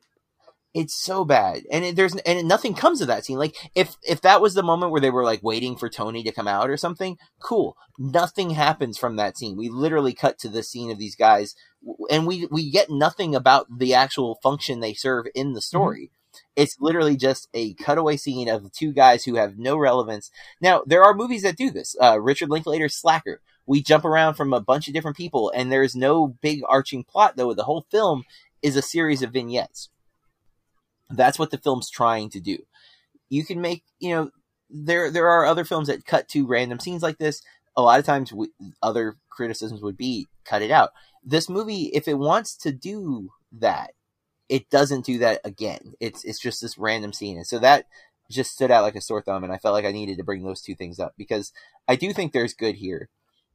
[0.79, 3.39] It- It's so bad, and it, there's and nothing comes of that scene.
[3.39, 6.33] Like if if that was the moment where they were like waiting for Tony to
[6.33, 7.77] come out or something, cool.
[7.99, 9.57] Nothing happens from that scene.
[9.57, 11.55] We literally cut to the scene of these guys,
[12.11, 16.11] and we we get nothing about the actual function they serve in the story.
[16.55, 20.31] It's literally just a cutaway scene of the two guys who have no relevance.
[20.61, 21.97] Now there are movies that do this.
[22.01, 23.41] Uh, Richard Linklater's Slacker.
[23.67, 27.37] We jump around from a bunch of different people, and there's no big arching plot
[27.37, 27.53] though.
[27.55, 28.25] The whole film
[28.63, 29.89] is a series of vignettes.
[31.11, 32.59] That's what the film's trying to do.
[33.29, 34.31] You can make, you know,
[34.71, 37.43] there there are other films that cut to random scenes like this.
[37.77, 38.49] A lot of times, we,
[38.83, 40.91] other criticisms would be cut it out.
[41.25, 43.93] This movie, if it wants to do that,
[44.49, 45.95] it doesn't do that again.
[46.01, 47.87] It's it's just this random scene, and so that
[48.31, 49.45] just stood out like a sore thumb.
[49.45, 51.53] And I felt like I needed to bring those two things up because
[51.87, 53.09] I do think there's good here,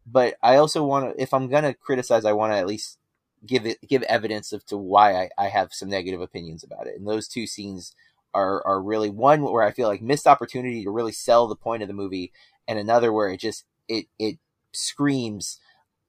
[0.05, 1.21] but I also want to.
[1.21, 2.97] If I'm gonna criticize, I want to at least
[3.45, 6.97] give it give evidence of to why I, I have some negative opinions about it.
[6.97, 7.93] And those two scenes
[8.33, 11.83] are are really one where I feel like missed opportunity to really sell the point
[11.83, 12.31] of the movie,
[12.67, 14.37] and another where it just it it
[14.71, 15.59] screams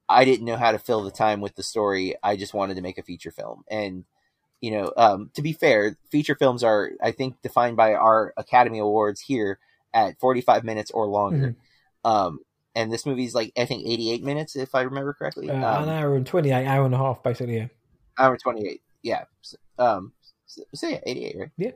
[0.08, 2.14] I didn't know how to fill the time with the story.
[2.22, 3.64] I just wanted to make a feature film.
[3.70, 4.04] And
[4.60, 8.78] you know, um, to be fair, feature films are I think defined by our Academy
[8.78, 9.58] Awards here
[9.92, 11.54] at 45 minutes or longer.
[12.04, 12.40] Um,
[12.74, 15.50] and this movie's like I think 88 minutes if I remember correctly.
[15.50, 17.56] Uh, um, an hour and twenty eight, hour and a half, basically.
[17.56, 17.66] Yeah.
[18.18, 18.80] hour 28.
[19.02, 19.24] Yeah.
[19.42, 20.12] So, um,
[20.46, 21.74] so, so yeah, 88, right?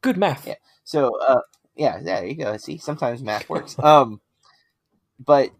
[0.00, 0.46] Good math.
[0.46, 0.54] Yeah.
[0.84, 1.40] So, uh,
[1.76, 2.56] yeah, yeah, there you go.
[2.56, 3.76] See, sometimes math works.
[3.82, 4.20] um,
[5.24, 5.50] but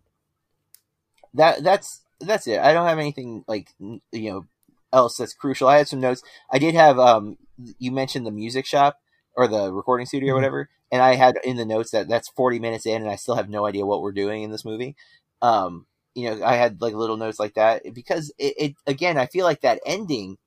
[1.35, 2.59] that that's that's it.
[2.59, 4.47] I don't have anything like you know
[4.93, 5.69] else that's crucial.
[5.69, 6.23] I had some notes.
[6.51, 7.37] I did have um,
[7.79, 8.99] you mentioned the music shop
[9.37, 10.39] or the recording studio or Mhm.
[10.39, 13.37] whatever, and I had in the notes that that's 40 minutes in, and I still
[13.37, 14.97] have no idea what we're doing in this movie.
[15.43, 19.27] Um, you know, I had like little notes like that because it, it again, I
[19.27, 20.39] feel like that ending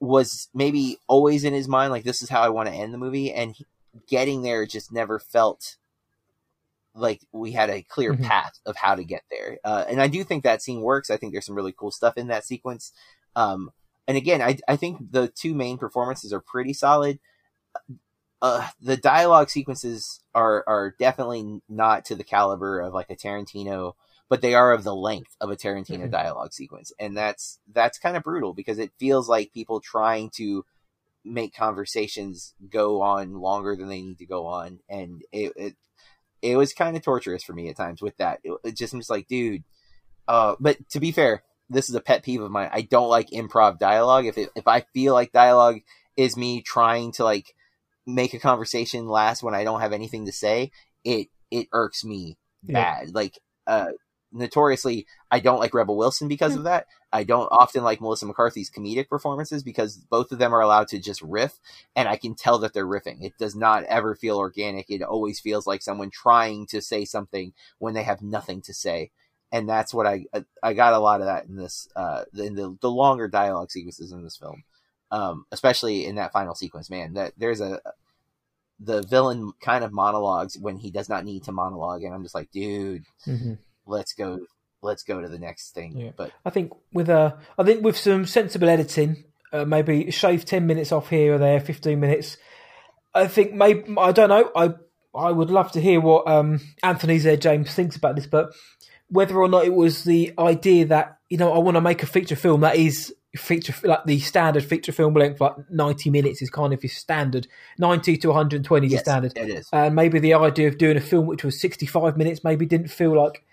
[0.00, 2.98] was maybe always in his mind, like this is how I want to end the
[2.98, 3.66] movie, and he-
[4.08, 5.76] getting there just never felt
[6.94, 8.22] like we had a clear Mhm.
[8.22, 9.58] path of how to get there.
[9.64, 11.10] Uh, and I do think that scene works.
[11.10, 12.92] I think there's some really cool stuff in that sequence.
[13.36, 13.70] Um,
[14.08, 17.20] and again, I I think the two main performances are pretty solid.
[18.42, 23.94] Uh, the dialogue sequences are are definitely not to the caliber of like a Tarantino,
[24.30, 26.10] but they are of the length of a Tarantino Mhm.
[26.10, 30.64] dialogue sequence, and that's that's kind of brutal because it feels like people trying to
[31.24, 35.76] make conversations go on longer than they need to go on, and it it,
[36.42, 38.40] it was kind of torturous for me at times with that.
[38.42, 39.64] It, it just was like, dude.
[40.28, 42.70] Uh, but to be fair, this is a pet peeve of mine.
[42.72, 44.26] I don't like improv dialogue.
[44.26, 45.80] If it, if I feel like dialogue
[46.16, 47.54] is me trying to like
[48.14, 50.72] make a conversation last when I don't have anything to say,
[51.04, 52.96] it it irks me Yeah.
[53.00, 53.14] bad.
[53.14, 53.88] Like uh
[54.32, 56.86] notoriously I don't like Rebel Wilson because of that.
[57.12, 61.00] I don't often like Melissa McCarthy's comedic performances because both of them are allowed to
[61.00, 61.58] just riff
[61.96, 63.22] and I can tell that they're riffing.
[63.24, 64.88] It does not ever feel organic.
[64.90, 69.10] It always feels like someone trying to say something when they have nothing to say.
[69.52, 70.26] And that's what I
[70.62, 74.12] I got a lot of that in this uh in the the longer dialogue sequences
[74.12, 74.62] in this film.
[75.10, 77.14] Um especially in that final sequence, man.
[77.14, 77.80] That there's a
[78.78, 82.34] the villain kind of monologues when he does not need to monologue and I'm just
[82.34, 83.58] like, dude, Mhm.
[83.86, 84.40] let's go
[84.82, 85.96] let's go to the next thing.
[85.98, 86.10] Yeah.
[86.16, 90.66] But I think with uh, I think with some sensible editing, uh, maybe shave ten
[90.66, 92.36] minutes off here or there, fifteen minutes.
[93.14, 94.50] I think maybe I don't know.
[94.56, 94.74] I
[95.14, 98.52] I would love to hear what um, Anthony Z James thinks about this, but
[99.08, 102.06] whether or not it was the idea that you know I want to make a
[102.06, 106.50] feature film that is feature like the standard feature film length, like ninety minutes is
[106.50, 107.46] kind of your standard.
[107.78, 109.68] Ninety to one hundred and twenty is your yes, standard it is.
[109.72, 113.16] and maybe the idea of doing a film which was 65 minutes maybe didn't feel
[113.16, 113.44] like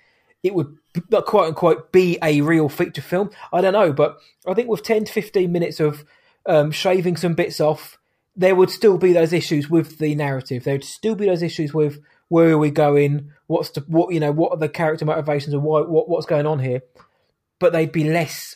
[0.44, 0.78] it would
[1.10, 4.84] not quote unquote be a real feature film i don't know but i think with
[4.84, 6.06] 10 to 15 minutes of
[6.46, 7.98] um, shaving some bits off
[8.36, 11.74] there would still be those issues with the narrative there would still be those issues
[11.74, 15.54] with where are we going what's the what you know what are the character motivations
[15.54, 16.82] and why, what what's going on here
[17.60, 18.56] but they'd be less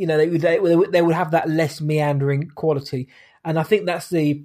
[0.00, 0.58] you know they they,
[0.90, 3.08] they would have that less meandering quality
[3.44, 4.42] and i think that's the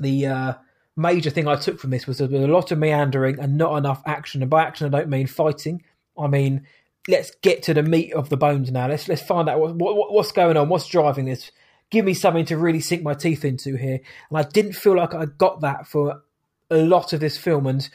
[0.00, 0.52] the uh
[0.96, 3.76] major thing I took from this was there was a lot of meandering and not
[3.76, 4.42] enough action.
[4.42, 5.82] And by action, I don't mean fighting.
[6.18, 6.66] I mean
[7.08, 8.88] let's get to the meat of the bones now.
[8.88, 11.50] Let's let's find out what, what what's going on, what's driving this.
[11.90, 14.00] Give me something to really sink my teeth into here.
[14.30, 16.22] And I didn't feel like I got that for
[16.70, 17.66] a lot of this film.
[17.66, 17.86] And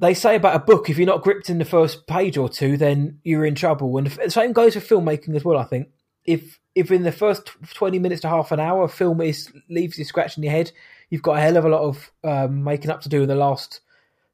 [0.00, 2.76] they say about a book, if you're not gripped in the first page or two,
[2.76, 3.96] then you're in trouble.
[3.98, 5.58] And the same goes for filmmaking as well.
[5.58, 5.90] I think
[6.24, 9.98] if if in the first twenty minutes to half an hour, a film is leaves
[9.98, 10.72] you scratching your head,
[11.10, 13.34] you've got a hell of a lot of um, making up to do in the
[13.34, 13.80] last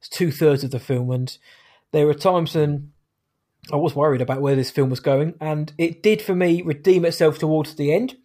[0.03, 1.11] two thirds of the film.
[1.11, 1.37] And
[1.93, 2.93] there were times when
[3.73, 7.05] I was worried about where this film was going, and it did for me redeem
[7.05, 8.17] itself towards the end.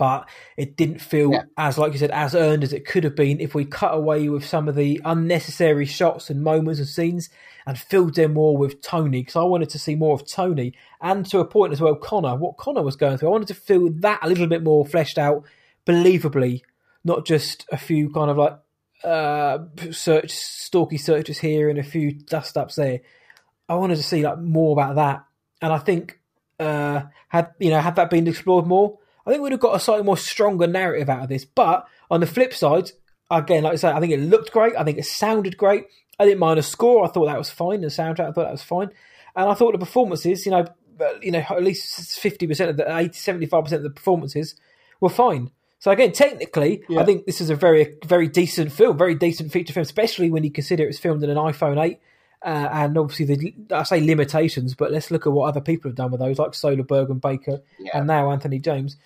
[0.00, 1.42] But it didn't feel Yeah.
[1.58, 4.30] as, like you said, as earned as it could have been if we cut away
[4.30, 7.28] with some of the unnecessary shots and moments and scenes
[7.66, 9.20] and filled them more with Tony.
[9.20, 12.34] Because I wanted to see more of Tony, and to a point as well, Connor.
[12.34, 15.18] What Connor was going through, I wanted to feel that a little bit more fleshed
[15.18, 15.44] out,
[15.86, 16.62] believably,
[17.04, 18.58] not just a few kind of like
[19.04, 19.58] uh
[19.90, 23.00] search stalky searches here and a few dust ups there.
[23.68, 25.24] I wanted to see like more about that,
[25.60, 26.18] and I think
[26.58, 28.98] uh had you know had that been explored more,
[29.30, 31.44] I think we'd have got a slightly more stronger narrative out of this.
[31.44, 32.90] But on the flip side,
[33.30, 34.74] again, like I say, I think it looked great.
[34.76, 35.84] I think it sounded great.
[36.18, 37.04] I didn't mind the score.
[37.04, 37.80] I thought that was fine.
[37.80, 38.90] The soundtrack, I thought that was fine,
[39.36, 40.66] and I thought the performances, you know,
[41.22, 44.54] you know, at least fifty percent of the 80, 75 percent of the performances
[45.00, 45.50] were fine.
[45.78, 47.00] So again, technically, Yeah.
[47.00, 50.44] I think this is a very, very decent film, very decent feature film, especially when
[50.44, 51.98] you consider it was filmed in an iPhone 8.
[52.42, 55.96] Uh, and obviously, the I say limitations, but let's look at what other people have
[55.96, 57.98] done with those, like Soderbergh and Baker, Yeah.
[57.98, 58.96] and now Anthony James.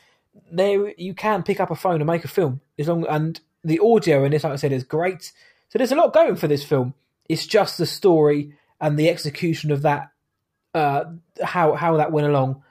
[0.50, 3.80] There, you can pick up a phone and make a film as long, and the
[3.80, 5.32] audio in this, like I said, is great.
[5.68, 6.94] So there's a lot going for this film.
[7.28, 10.10] It's just the story and the execution of that,
[10.74, 11.04] uh,
[11.42, 12.62] how how that went along,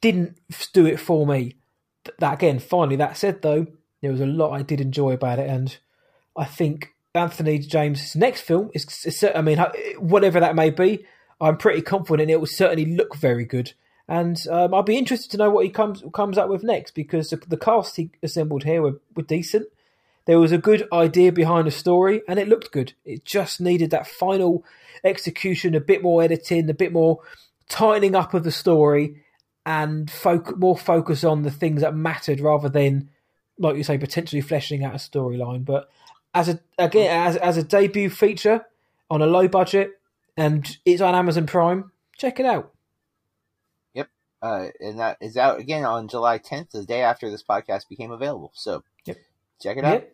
[0.00, 0.38] didn't
[0.72, 1.56] do it for me.
[2.18, 3.66] That again, finally, that said though,
[4.00, 5.76] there was a lot I did enjoy about it, and
[6.36, 9.58] I think Anthony James' next film is, is I mean,
[9.98, 11.04] whatever that may be,
[11.40, 13.74] I'm pretty confident it will certainly look very good.
[14.10, 17.30] And um, I'll be interested to know what he comes comes up with next because
[17.30, 19.68] the, the cast he assembled here were, were decent.
[20.26, 22.92] There was a good idea behind the story, and it looked good.
[23.04, 24.64] It just needed that final
[25.04, 27.20] execution, a bit more editing, a bit more
[27.68, 29.22] tightening up of the story,
[29.64, 30.12] and
[30.56, 33.10] more focus on the things that mattered rather than,
[33.60, 35.64] like you say, potentially fleshing out a storyline.
[35.64, 35.88] But
[36.34, 38.66] as a again as as a debut feature
[39.08, 40.00] on a low budget,
[40.36, 42.74] and it's on Amazon Prime, check it out.
[44.42, 48.10] Uh, and that is out again on July 10th, the day after this podcast became
[48.10, 48.52] available.
[48.54, 49.16] So, Yep.
[49.60, 49.92] check it out.
[49.92, 50.12] Yep.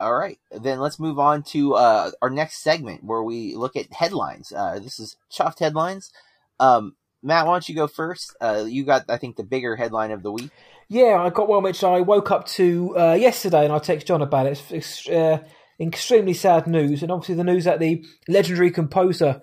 [0.00, 3.92] All right, then let's move on to uh, our next segment where we look at
[3.92, 4.52] headlines.
[4.52, 6.10] Uh, this is Chuffed headlines.
[6.58, 8.34] Um, Matt, why don't you go first?
[8.40, 10.50] Uh, you got, I think, the bigger headline of the week.
[10.88, 14.22] Yeah, I got one which I woke up to uh, yesterday, and I text John
[14.22, 14.60] about it.
[14.72, 15.38] It's, it's uh,
[15.78, 19.40] extremely sad news, and obviously the news that the legendary composer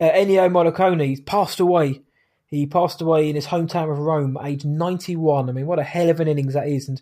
[0.00, 2.00] uh, Ennio Morricone passed away.
[2.48, 5.48] He passed away in his hometown of Rome, aged ninety-one.
[5.48, 6.88] I mean, what a hell of an innings that is!
[6.88, 7.00] And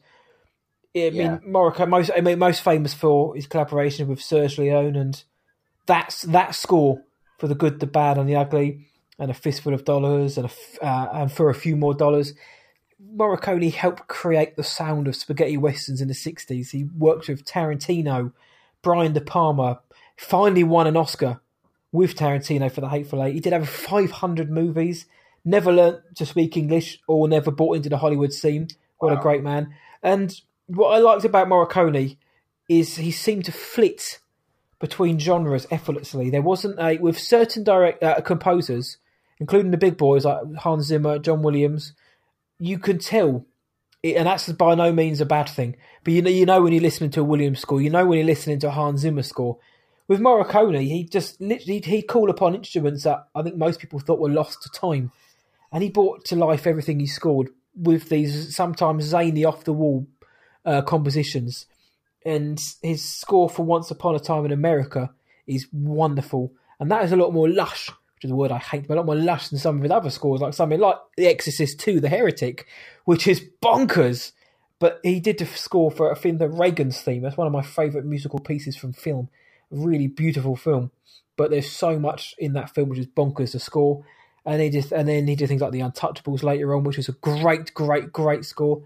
[0.95, 1.39] I mean, Yeah.
[1.47, 5.23] Morricone most, I mean, most famous for his collaboration with Serge Leone, and
[5.87, 7.03] that's that score
[7.39, 10.85] for the good, the bad, and the ugly, and a fistful of dollars, and a
[10.85, 12.35] uh, and for a few more dollars.
[13.15, 16.71] Morricone helped create the sound of spaghetti westerns in the 60s.
[16.71, 18.33] He worked with Tarantino,
[18.83, 19.81] Brian De Palma,
[20.17, 21.41] finally won an Oscar
[21.93, 23.35] with Tarantino for The Hateful Eight.
[23.35, 25.07] He did over 500 movies,
[25.47, 28.69] never learnt to speak English or never bought into the Hollywood scene.
[28.99, 29.75] What a great man.
[30.03, 32.19] And what I liked about Morricone
[32.69, 34.19] is he seemed to flit
[34.79, 36.29] between genres effortlessly.
[36.31, 38.99] There wasn't a, with certain direct uh, composers,
[39.39, 41.93] including the big boys like Hans Zimmer, John Williams,
[42.59, 43.47] you can tell,
[44.03, 45.77] it, and that's by no means a bad thing.
[46.05, 48.19] But you know, you know when you're listening to a Williams score, you know when
[48.19, 49.59] you're listening to a Hans Zimmer score.
[50.09, 54.21] With Morricone, he just literally he'd call upon instruments that I think most people thought
[54.21, 55.11] were lost to time,
[55.77, 60.07] and he brought to life everything he scored with these sometimes zany, off the wall
[60.65, 61.67] uh, compositions.
[62.25, 65.11] And his score for Once Upon a Time in America
[65.47, 68.89] is wonderful, and that is a lot more lush which is a word I hate,
[68.89, 71.27] but a lot more lush than some of his other scores, like something like The
[71.27, 72.67] Exorcist 2, The Heretic,
[73.05, 74.33] which is bonkers.
[74.79, 77.21] But he did the score for a film, the Regan's theme.
[77.21, 79.29] That's one of my favourite musical pieces from film.
[79.71, 80.93] Really beautiful film.
[81.37, 84.07] But there's so much in that film which is bonkers to score.
[84.47, 87.09] And he just and then he did things like The Untouchables later on, which was
[87.09, 88.83] a great, great, great score.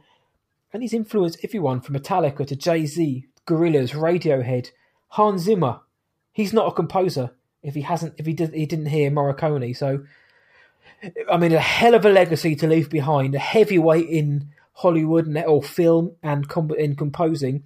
[0.73, 4.70] And he's influenced everyone from Metallica to Jay Z, Gorillaz, Radiohead,
[5.09, 5.81] Hans Zimmer.
[6.33, 9.77] He's not a composer if he hasn't if he did he didn't hear Morricone.
[9.77, 10.05] So
[11.31, 15.37] I mean, a hell of a legacy to leave behind, a heavyweight in Hollywood and
[15.38, 17.64] or film and com- in composing.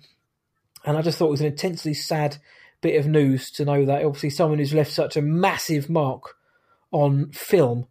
[0.84, 2.38] And I just thought it was an intensely sad
[2.80, 6.36] bit of news to know that obviously someone who's left such a massive mark
[6.94, 7.88] on film,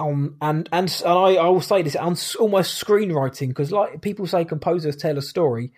[0.00, 4.26] on and and and I, I will say this on almost screenwriting because like people
[4.26, 5.72] say composers tell a story,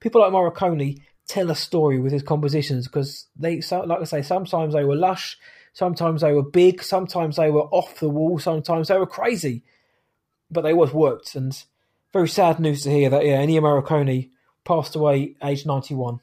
[0.00, 4.22] people like Morricone tell a story with his compositions because they so like I say
[4.22, 5.38] sometimes they were lush,
[5.74, 9.62] sometimes they were big, sometimes they were off the wall, sometimes they were crazy,
[10.50, 11.34] but they always worked.
[11.34, 11.62] And
[12.10, 14.30] very sad news to hear that yeah, Ennio Morricone
[14.64, 16.20] passed away aged ninety one.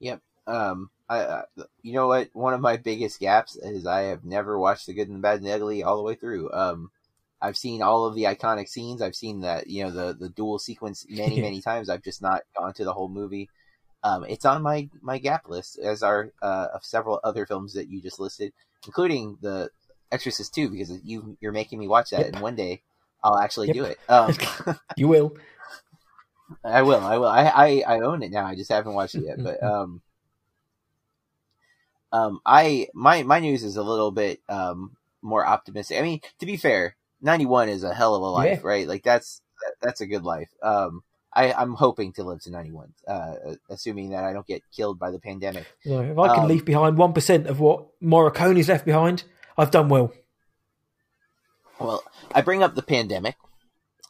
[0.00, 0.22] Yep.
[0.46, 1.42] Um, I,
[1.82, 2.28] you know what?
[2.34, 5.38] One of my biggest gaps is I have never watched The Good and the Bad
[5.38, 6.52] and the Ugly all the way through.
[6.52, 6.90] Um,
[7.40, 9.00] I've seen all of the iconic scenes.
[9.00, 11.88] I've seen that you know the the duel sequence many many times.
[11.88, 13.50] I've just not gone to the whole movie.
[14.04, 17.88] Um, it's on my my gap list as are uh, of several other films that
[17.88, 18.52] you just listed,
[18.86, 19.70] including the
[20.12, 22.28] Exorcist two because you you're making me watch that, Yep.
[22.28, 22.82] and one day
[23.24, 23.76] I'll actually Yep.
[23.78, 23.98] do it.
[24.08, 24.36] Um,
[24.96, 25.36] You will.
[26.64, 27.04] I will.
[27.04, 27.28] I will.
[27.28, 28.46] I, I I own it now.
[28.46, 29.42] I just haven't watched it yet.
[29.42, 30.02] But um,
[32.12, 35.98] um, I my my news is a little bit um more optimistic.
[35.98, 38.68] I mean, to be fair, ninety one is a hell of a life, Yeah.
[38.68, 38.88] right?
[38.88, 40.48] Like that's that, that's a good life.
[40.62, 41.02] Um,
[41.34, 43.34] I I'm hoping to live to ninety one, uh,
[43.68, 45.66] assuming that I don't get killed by the pandemic.
[45.84, 49.24] If I can Um, leave behind one percent of what Morricone's left behind,
[49.58, 50.12] I've done well.
[51.78, 52.02] Well,
[52.34, 53.36] I bring up the pandemic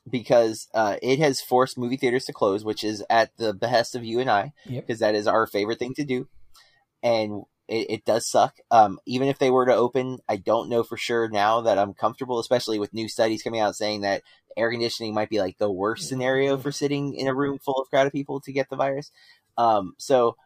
[0.09, 4.05] because uh, it has forced movie theaters to close, which is at the behest of
[4.05, 4.87] you and I, Yep.
[4.87, 6.29] because that is our favorite thing to do,
[7.03, 8.59] and it, it does suck.
[8.71, 11.95] Um, even if they were to open, I don't know for sure now that I'm
[11.95, 14.23] comfortable, especially with new studies coming out saying that
[14.57, 17.89] air conditioning might be like the worst scenario for sitting in a room full of
[17.91, 19.13] crowded people to get the virus.
[19.57, 20.37] Um, so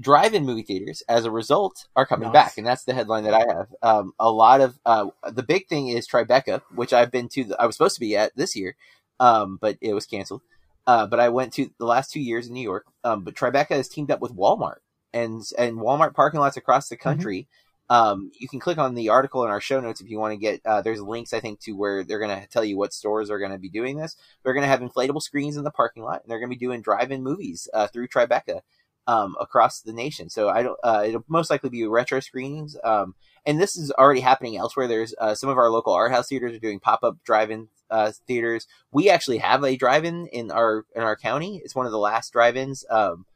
[0.00, 2.32] drive-in movie theaters as a result are coming Nice.
[2.32, 5.68] back and that's the headline that i have um, a lot of uh, the big
[5.68, 8.74] thing is tribeca which i've been to i was supposed to be at this year
[9.20, 10.42] um, but it was canceled
[10.88, 13.68] uh, but i went to the last two years in new york um, but tribeca
[13.68, 14.78] has teamed up with walmart
[15.14, 17.48] and and walmart parking lots across the country
[17.90, 20.38] um, you can click on the article in our show notes if you want to
[20.38, 23.30] get uh, there's links i think to where they're going to tell you what stores
[23.30, 26.02] are going to be doing this they're going to have inflatable screens in the parking
[26.02, 28.60] lot and they're going to be doing drive-in movies uh, through tribeca
[29.06, 30.30] um, across the nation.
[30.30, 30.78] So I don't.
[30.82, 32.76] Uh, it'll most likely be retro screenings.
[32.82, 33.14] Um,
[33.46, 34.88] and this is already happening elsewhere.
[34.88, 38.12] There's uh, some of our local art house theaters are doing pop up drive-in uh,
[38.26, 38.66] theaters.
[38.92, 41.60] We actually have a drive-in in our in our county.
[41.64, 43.26] It's one of the last drive-ins um,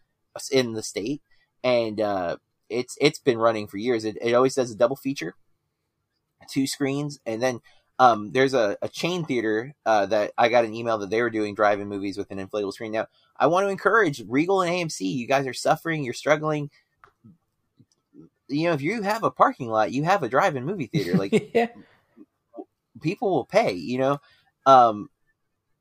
[0.50, 1.22] in the state,
[1.62, 2.36] and uh,
[2.68, 4.04] it's it's been running for years.
[4.04, 5.34] It, it always does a double feature,
[6.48, 7.60] two screens, and then
[7.98, 11.30] um, there's a, a chain theater uh, that I got an email that they were
[11.30, 12.92] doing drive-in movies with an inflatable screen.
[12.92, 13.06] Now
[13.36, 15.00] I want to encourage Regal and AMC.
[15.00, 16.04] You guys are suffering.
[16.04, 16.70] You're struggling.
[18.48, 21.16] You know, if you have a parking lot, you have a drive-in movie theater.
[21.16, 21.68] Like yeah,
[23.02, 23.72] people will pay.
[23.72, 24.20] You know,
[24.64, 25.10] um,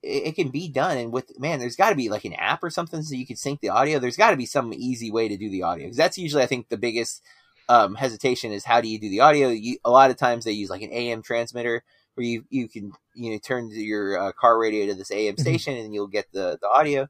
[0.08, 0.98] it, it can be done.
[0.98, 3.36] And with man, there's got to be like an app or something so you can
[3.36, 4.00] sync the audio.
[4.00, 6.48] There's got to be some easy way to do the audio because that's usually I
[6.48, 7.22] think the biggest
[7.70, 9.50] um, hesitation is how do you do the audio.
[9.50, 11.84] You, a lot of times they use like an AM transmitter
[12.16, 15.76] where you you can you know turn your uh, car radio to this AM station
[15.76, 17.08] and you'll get the the audio.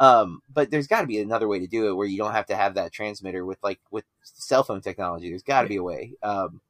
[0.00, 2.46] Um, but there's got to be another way to do it where you don't have
[2.46, 5.28] to have that transmitter with like with cell phone technology.
[5.28, 6.14] There's got to be a way.
[6.22, 6.60] Um,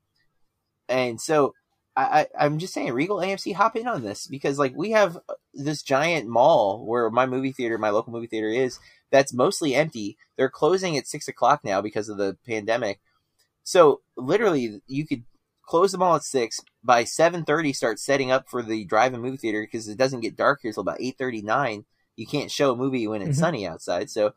[0.88, 1.54] and so
[1.96, 5.18] I, I I'm just saying, Regal AMC, hop in on this because like we have
[5.52, 8.78] this giant mall where my movie theater, my local movie theater is
[9.10, 10.16] that's mostly empty.
[10.36, 13.00] They're closing at six o'clock now because of the pandemic.
[13.62, 15.24] So literally, you could
[15.64, 16.60] close the mall at six.
[16.82, 20.36] By seven thirty, start setting up for the drive-in movie theater because it doesn't get
[20.36, 21.84] dark here until about eight thirty nine.
[22.16, 23.40] You can't show a movie when it's Mhm.
[23.40, 24.10] sunny outside.
[24.10, 24.34] So,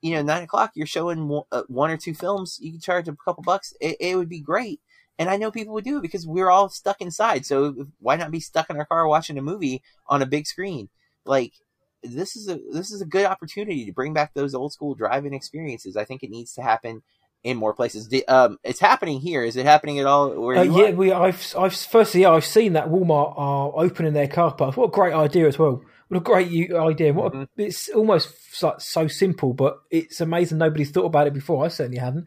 [0.00, 2.58] you know, nine o'clock, you're showing one, uh, one or two films.
[2.60, 3.74] You can charge a couple bucks.
[3.80, 4.80] It, it would be great.
[5.20, 7.44] And I know people would do it because we're all stuck inside.
[7.44, 10.88] So why not be stuck in our car watching a movie on a big screen?
[11.24, 11.52] Like
[12.02, 15.34] this is a this is a good opportunity to bring back those old school drive-in
[15.34, 15.96] experiences.
[15.96, 17.02] I think it needs to happen
[17.44, 18.08] in more places.
[18.28, 19.42] Um, it's happening here.
[19.44, 20.30] Is it happening at all?
[20.40, 20.92] Where Uh, yeah, are?
[20.92, 21.12] we.
[21.12, 21.54] I've.
[21.58, 21.74] I've.
[21.74, 24.76] Firstly, yeah, I've seen that Walmart are opening their car parks.
[24.78, 25.82] What a great idea as well.
[26.08, 27.12] What a great idea.
[27.12, 27.60] What Mm-hmm.
[27.60, 31.64] a, it's almost like so simple, but it's amazing nobody's thought about it before.
[31.64, 32.26] I certainly hadn't.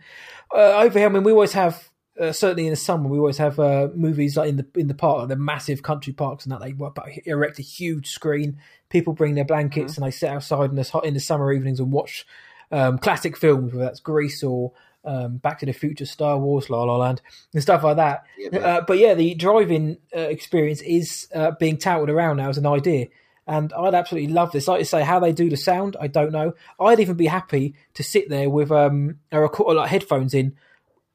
[0.56, 1.90] Uh, over here, I mean, we always have.
[2.20, 4.94] Uh, certainly in the summer, we always have uh, movies like in the in the
[4.94, 8.60] park, like the massive country parks, and that they erect a huge screen.
[8.90, 11.80] People bring their blankets and they sit outside in the hot in the summer evenings
[11.80, 12.26] and watch
[12.72, 14.74] um, classic films, whether that's Grease or
[15.06, 17.22] um, Back to the Future, Star Wars, La La Land,
[17.54, 18.24] and stuff like that.
[18.38, 18.64] Yeah, man.
[18.64, 22.66] Uh, but yeah, the driving uh, experience is uh, being touted around now as an
[22.68, 23.08] idea.
[23.46, 24.68] And I'd absolutely love this.
[24.68, 26.54] Like you say, how they do the sound, I don't know.
[26.80, 30.56] I'd even be happy to sit there with um, a record, like headphones in,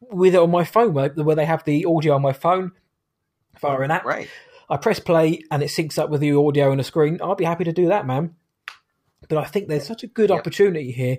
[0.01, 2.72] with it on my phone, where, where they have the audio on my phone
[3.61, 4.05] via an app.
[4.05, 4.28] right.
[4.70, 7.20] I press play and it syncs up with the audio on the screen.
[7.22, 8.34] I'd be happy to do that, man.
[9.28, 10.36] But I think there's such a good Yeah.
[10.36, 11.18] opportunity here,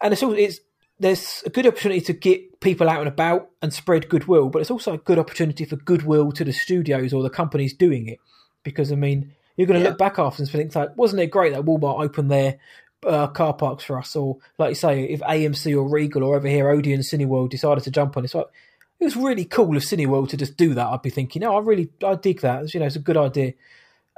[0.00, 0.60] and it's all it's
[1.00, 4.70] there's a good opportunity to get people out and about and spread goodwill, but it's
[4.70, 8.18] also a good opportunity for goodwill to the studios or the companies doing it.
[8.62, 9.90] Because I mean, you're going to Yeah.
[9.90, 12.58] look back after and think like, wasn't it great that Walmart opened their
[13.06, 14.14] uh, car parks for us?
[14.16, 17.90] Or like you say, if AMC or Regal or over here Odeon Cineworld decided to
[17.90, 18.46] jump on it, it's like
[19.00, 20.86] it was really cool of Cineworld to just do that.
[20.86, 22.62] I'd be thinking, no, I really I dig that.
[22.64, 23.54] It's, you know, it's a good idea.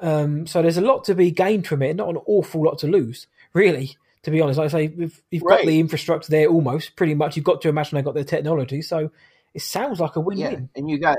[0.03, 2.87] Um, so there's a lot to be gained from it, not an awful lot to
[2.87, 3.97] lose, really.
[4.25, 7.37] To be honest, like I say, you've, you've got the infrastructure there almost, pretty much.
[7.37, 9.11] You've got to imagine they've got their technology, so
[9.53, 10.71] it sounds like a Yeah, win-win.
[10.75, 11.19] and you got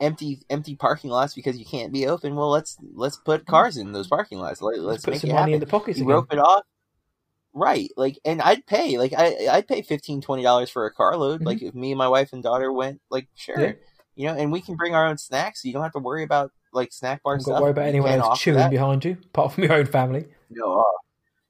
[0.00, 2.36] empty empty parking lots because you can't be open.
[2.36, 4.62] Well, let's let's put cars in those parking lots.
[4.62, 5.54] Let, Let's let's put make some it money happen.
[5.54, 6.14] in the pockets you again.
[6.14, 6.64] rope it off
[7.54, 11.40] right like and i'd pay like i i'd pay 15 20 dollars for a carload
[11.40, 11.46] Mhm.
[11.46, 13.72] like if me and my wife and daughter went like sure Yeah.
[14.14, 16.22] you know and we can bring our own snacks so you don't have to worry
[16.22, 18.70] about like snack bar Haven't got stuff to worry about anyone else chewing that.
[18.70, 20.26] behind you, apart from your own family.
[20.50, 20.82] no, uh,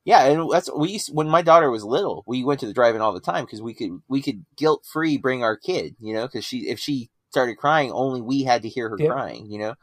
[0.05, 3.01] yeah and that's we used when my daughter was little we went to the drive-in
[3.01, 6.27] all the time because we could we could guilt free bring our kid you know
[6.27, 9.09] because she if she started crying only we had to hear her Yeah.
[9.11, 9.75] crying you know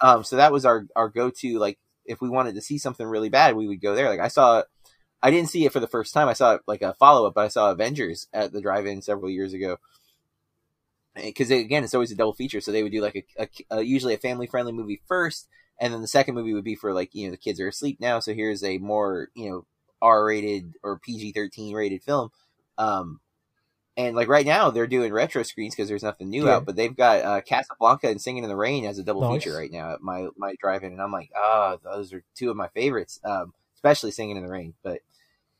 [0.00, 3.28] um so that was our our go-to like if we wanted to see something really
[3.28, 4.62] bad we would go there like i saw
[5.26, 7.44] i didn't see it for the first time i saw it like a follow-up but
[7.44, 9.78] i saw avengers at the drive-in several years ago
[11.14, 13.82] because again it's always a double feature so they would do like a, a, a
[13.82, 15.48] usually a family friendly movie first
[15.80, 17.98] and then the second movie would be for like you know the kids are asleep
[18.00, 19.66] now so here's a more you know
[20.02, 22.30] r-rated or pg-13 rated film
[22.78, 23.20] um
[23.96, 26.56] and like right now they're doing retro screens because there's nothing new Yeah.
[26.56, 29.42] out but they've got uh, casablanca and singing in the rain as a double Nice.
[29.42, 32.56] feature right now at my my drive-in and i'm like ah those are two of
[32.56, 35.00] my favorites um especially singing in the rain but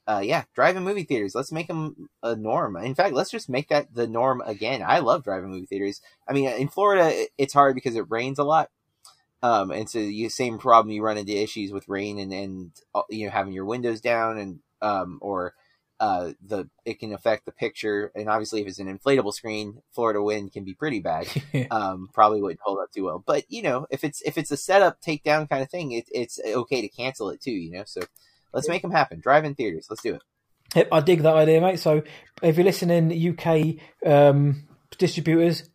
[0.07, 1.35] uh, yeah, drive-in movie theaters.
[1.35, 2.77] Let's make them a norm.
[2.77, 4.83] In fact, let's just make that the norm again.
[4.87, 6.01] I love drive-in movie theaters.
[6.29, 8.71] I mean, in Florida, it's hard because it rains a lot,
[9.43, 13.03] um, and so the same problem you run into issues with rain and and uh,
[13.11, 15.55] you know having your windows down and um or
[16.01, 20.23] uh the it can affect the picture and obviously if it's an inflatable screen, Florida
[20.23, 21.27] wind can be pretty bad.
[21.71, 23.23] um, probably wouldn't hold up too well.
[23.25, 26.41] But you know, if it's if it's a setup takedown kind of thing, it, it's
[26.45, 27.53] okay to cancel it too.
[27.53, 28.03] You know, so
[28.57, 29.21] let's make them happen.
[29.21, 29.87] Drive-in theaters.
[29.89, 30.23] Let's do it.
[30.75, 31.79] Yep, I dig that idea, mate.
[31.79, 32.03] So
[32.43, 34.67] if you're listening, UK um,
[34.99, 35.71] distributors,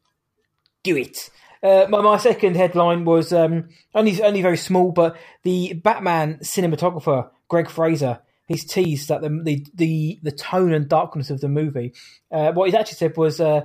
[0.83, 1.29] do it.
[1.63, 7.29] Uh, my, my second headline was um, only only very small, but the Batman cinematographer
[7.47, 8.19] Greig Fraser
[8.51, 11.93] he's teased that the the the, the tone and darkness of the movie.
[12.31, 13.61] Uh, what he's actually said was uh,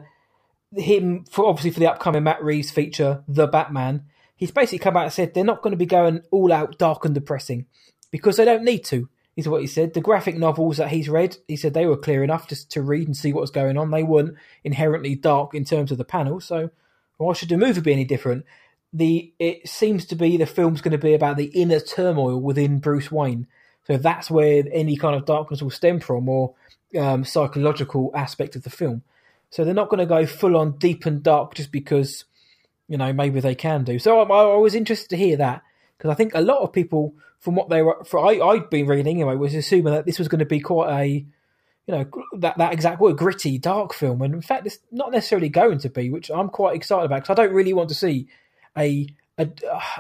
[0.75, 4.05] him for obviously for the upcoming Matt Reeves feature, The Batman.
[4.37, 7.05] He's basically come out and said they're not going to be going all out dark
[7.05, 7.67] and depressing
[8.17, 9.09] because they don't need to.
[9.37, 9.93] Is what he said.
[9.93, 13.07] The graphic novels that he's read, he said they were clear enough just to read
[13.07, 13.91] and see what was going on.
[13.91, 16.71] They weren't inherently dark in terms of the panel, so
[17.19, 18.47] why should the movie be any different?
[18.97, 22.79] the it seems to be the film's going to be about the inner turmoil within
[22.79, 23.47] Bruce Wayne.
[23.87, 26.55] So that's where any kind of darkness will stem from, or
[26.99, 29.03] um, psychological aspect of the film.
[29.51, 32.25] So they're not going to go full on deep and dark just because
[32.89, 33.99] you know maybe they can do.
[33.99, 35.63] So I, I was interested to hear that
[35.97, 38.87] because I think a lot of people, from what they were, for I, I'd been
[38.87, 41.27] reading anyway, was assuming that this was going to be quite a, you
[41.95, 42.07] know,
[42.39, 45.91] that that exact word, gritty, dark film, and in fact, it's not necessarily going to
[45.91, 48.29] be, which I'm quite excited about because I don't really want to see
[48.77, 49.07] a
[49.39, 49.49] a,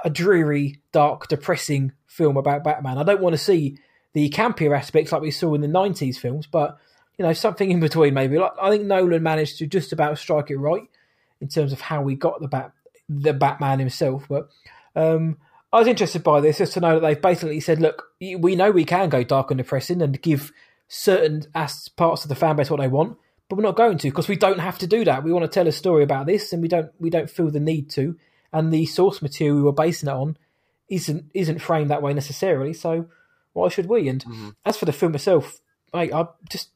[0.04, 2.98] a dreary, dark, depressing film about Batman.
[2.98, 3.78] I don't want to see
[4.14, 6.78] the campier aspects like we saw in the '90s films, but
[7.18, 8.38] you know, something in between maybe.
[8.38, 10.88] Like I think Nolan managed to just about strike it right
[11.40, 12.72] in terms of how we got the bat
[13.08, 14.48] the Batman himself, but.
[14.96, 15.36] Um,
[15.76, 18.70] I was interested by this just to know that they've basically said, look, we know
[18.70, 20.50] we can go dark and depressing and give
[20.88, 21.44] certain
[21.96, 23.18] parts of the fan base what they want,
[23.50, 25.22] but we're not going to because we don't have to do that.
[25.22, 27.60] We want to tell a story about this, and we don't we don't feel the
[27.60, 28.16] need to.
[28.54, 30.38] And the source material we were basing it on
[30.88, 32.72] isn't isn't framed that way necessarily.
[32.72, 33.10] So
[33.52, 34.08] why should we?
[34.08, 34.48] And Mm-hmm.
[34.64, 35.60] as for the film itself,
[35.92, 36.70] mate, I just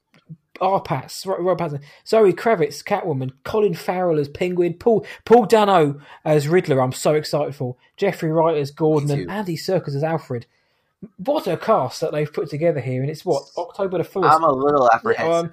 [0.60, 6.80] Arpats, Rob Pattinson, Zoe Kravitz, Catwoman, Colin Farrell as Penguin, Paul Paul Dano as Riddler.
[6.80, 9.30] I'm so excited for Jeffrey Wright as Gordon, and.
[9.30, 10.46] Andy Serkis as Alfred.
[11.16, 14.28] What a cast that they've put together here, and it's what October the first.
[14.28, 15.50] I'm a little apprehensive.
[15.50, 15.52] Um,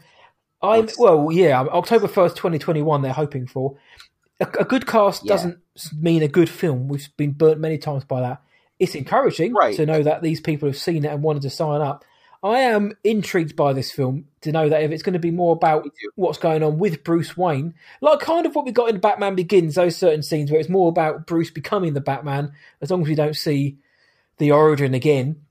[0.61, 1.61] I'm well, yeah.
[1.61, 3.01] October first, twenty twenty one.
[3.01, 3.77] They're hoping for
[4.39, 5.23] a, a good cast.
[5.23, 5.33] Yeah.
[5.33, 5.59] Doesn't
[5.97, 6.87] mean a good film.
[6.89, 8.41] We've been burnt many times by that.
[8.79, 9.75] It's encouraging Right.
[9.75, 12.03] to know that these people have seen it and wanted to sign up.
[12.43, 15.53] I am intrigued by this film to know that if it's going to be more
[15.53, 19.35] about what's going on with Bruce Wayne, like kind of what we got in Batman
[19.35, 23.07] Begins, those certain scenes where it's more about Bruce becoming the Batman, as long as
[23.07, 23.77] we don't see
[24.37, 25.41] the origin again.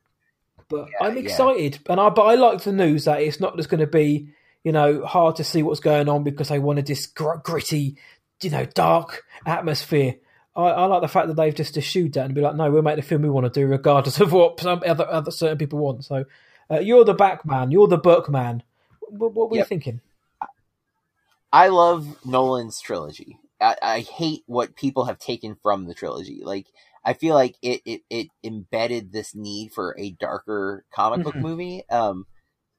[0.68, 1.22] But Yeah, I'm yeah.
[1.22, 4.28] excited, and I but I like the news that it's not just going to be
[4.64, 7.96] you know hard to see what's going on because they wanted this gr- gritty,
[8.42, 10.16] you know, dark atmosphere.
[10.56, 12.82] I, I like the fact that they've just eschewed that and be like, no, we'll
[12.82, 15.78] make the film we want to do, regardless of what some other other certain people
[15.78, 16.04] want.
[16.04, 16.24] So,
[16.70, 18.62] uh, you're the Batman, you're the Burkman.
[19.00, 19.64] What, what were Yep.
[19.64, 20.00] you thinking?
[21.52, 23.38] I love Nolan's trilogy.
[23.60, 26.42] I, I hate what people have taken from the trilogy.
[26.44, 26.66] Like
[27.04, 31.42] I feel like it, it, it embedded this need for a darker comic book Mhm.
[31.42, 31.84] movie.
[31.88, 32.26] Um,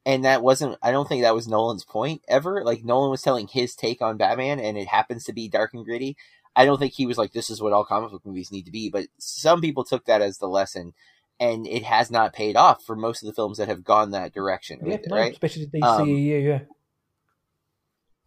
[0.05, 0.77] and that wasn't.
[0.81, 2.63] I don't think that was Nolan's point ever.
[2.63, 5.85] Like Nolan was telling his take on Batman, and it happens to be dark and
[5.85, 6.15] gritty.
[6.55, 8.71] I don't think he was like, "This is what all comic book movies need to
[8.71, 10.93] be." But some people took that as the lesson,
[11.39, 14.33] and it has not paid off for most of the films that have gone that
[14.33, 14.79] direction.
[14.83, 15.31] Yeah, no, right?
[15.33, 16.43] especially the Um, DCEU.
[16.43, 16.59] yeah,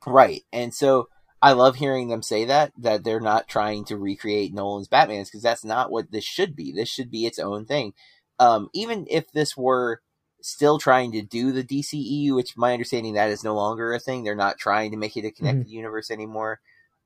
[0.06, 0.42] Right.
[0.52, 1.08] And so
[1.42, 5.42] I love hearing them say that, that they're not trying to recreate Nolan's Batmans because
[5.42, 6.72] that's not what this should be.
[6.72, 7.92] This should be its own thing.
[8.38, 10.00] Um, even if this were
[10.42, 14.24] still trying to do the DCEU, which my understanding that is no longer a thing,
[14.24, 16.60] they're not trying to make it a connected universe anymore.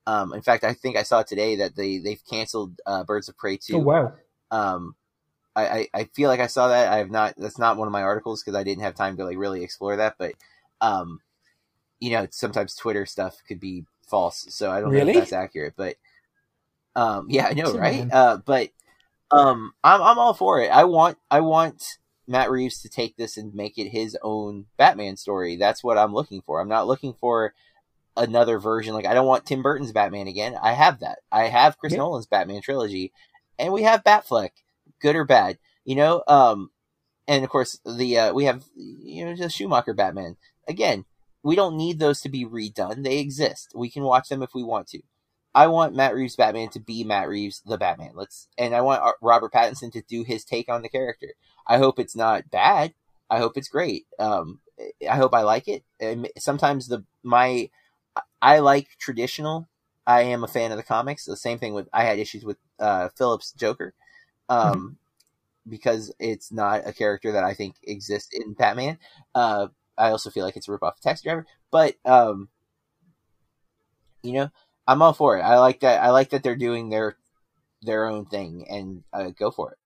[0.07, 3.37] Um, in fact, I think I saw today that they, they've canceled uh, Birds of
[3.37, 3.77] Prey 2.
[3.77, 4.13] oh wow,
[4.51, 4.95] Um,
[5.57, 6.93] I, I, I feel like I saw that.
[6.93, 7.35] I have not.
[7.37, 9.97] That's not one of my articles because I didn't have time to like really explore
[9.97, 10.17] that.
[10.19, 10.33] But,
[10.81, 11.21] um,
[12.01, 15.75] you know, sometimes Twitter stuff could be false, so I don't know if that's accurate.
[15.77, 15.97] But,
[16.97, 18.07] um, yeah, I know, right?
[18.13, 18.71] Uh, but,
[19.31, 20.69] um, I'm I'm all for it.
[20.69, 25.17] I want I want Matt Reeves to take this and make it his own Batman
[25.17, 25.57] story.
[25.57, 26.61] That's what I'm looking for.
[26.61, 27.55] I'm not looking for
[28.17, 28.95] another version.
[28.95, 30.57] Like I don't want Tim Burton's Batman again.
[30.63, 31.19] I have that.
[31.33, 31.99] I have Chris Yeah.
[31.99, 33.13] Nolan's Batman trilogy,
[33.59, 34.51] and we have Batfleck,
[35.05, 35.59] good or bad.
[35.85, 36.71] You know, um,
[37.29, 40.37] and of course the uh, we have you know the Schumacher Batman.
[40.67, 41.05] Again,
[41.43, 43.05] we don't need those to be redone.
[43.05, 43.73] They exist.
[43.75, 45.03] We can watch them if we want to.
[45.55, 48.13] I want Matt Reeves Batman to be Matt Reeves the Batman.
[48.15, 51.35] Let's and I want uh, Robert Pattinson to do his take on the character.
[51.67, 52.95] I hope it's not bad.
[53.31, 54.07] I hope it's great.
[54.19, 54.61] Um,
[55.09, 55.85] I hope I like it.
[56.01, 57.69] And sometimes the my
[58.41, 59.69] I like traditional.
[60.07, 61.25] I am a fan of the comics.
[61.25, 63.95] The same thing with I had issues with uh, Phillips Joker,
[64.49, 64.97] um,
[65.69, 68.99] because it's not a character that I think exists in Batman.
[69.35, 72.49] Uh, I also feel like it's a ripoff of Taxi Driver, but um,
[74.23, 74.51] you know,
[74.87, 75.43] I'm all for it.
[75.43, 76.03] I like that.
[76.03, 77.17] I like that they're doing their
[77.83, 79.79] their own thing and uh, go for it.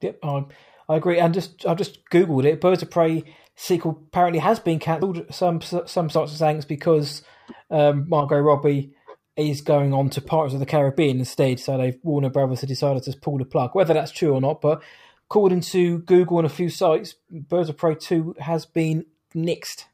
[0.00, 0.44] Yep, I,
[0.88, 1.18] I agree.
[1.18, 2.60] And just I've just googled it.
[2.60, 5.26] Birds of Prey sequel apparently has been cancelled.
[5.30, 7.22] Some some sorts of saying it's because
[7.70, 8.94] um, Margot Robbie
[9.36, 11.60] is going on to Pirates of the Caribbean instead.
[11.60, 13.74] So they've Warner Brothers have decided to pull the plug.
[13.74, 14.82] Whether that's true or not, but
[15.26, 19.84] according to Google and a few sites, Birds of Prey two has been nixed.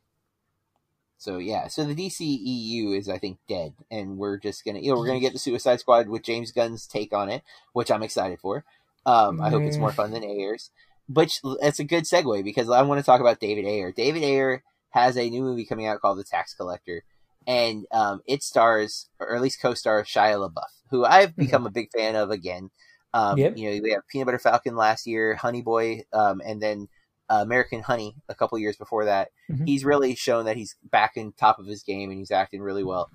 [1.16, 4.98] So yeah, so the DCEU is I think dead, and we're just gonna you know
[4.98, 8.40] we're gonna get the Suicide Squad with James Gunn's take on it, which I'm excited
[8.40, 8.64] for.
[9.04, 10.70] Um, I hope it's more fun than Ayer's.
[11.08, 11.30] But
[11.62, 13.92] it's a good segue because I want to talk about David Ayer.
[13.92, 17.02] David Ayer has a new movie coming out called The Tax Collector,
[17.48, 21.90] and um, it stars, or at least co-stars, Shia LaBeouf, who I've become a big
[21.90, 22.70] fan of again.
[23.14, 23.56] Um, Yep.
[23.56, 26.88] You know, we have Peanut Butter Falcon last year, Honey Boy, um, and then
[27.30, 29.30] uh, American Honey a couple years before that.
[29.50, 29.66] Mhm.
[29.66, 32.84] He's really shown that he's back in top of his game and he's acting really
[32.84, 33.10] well.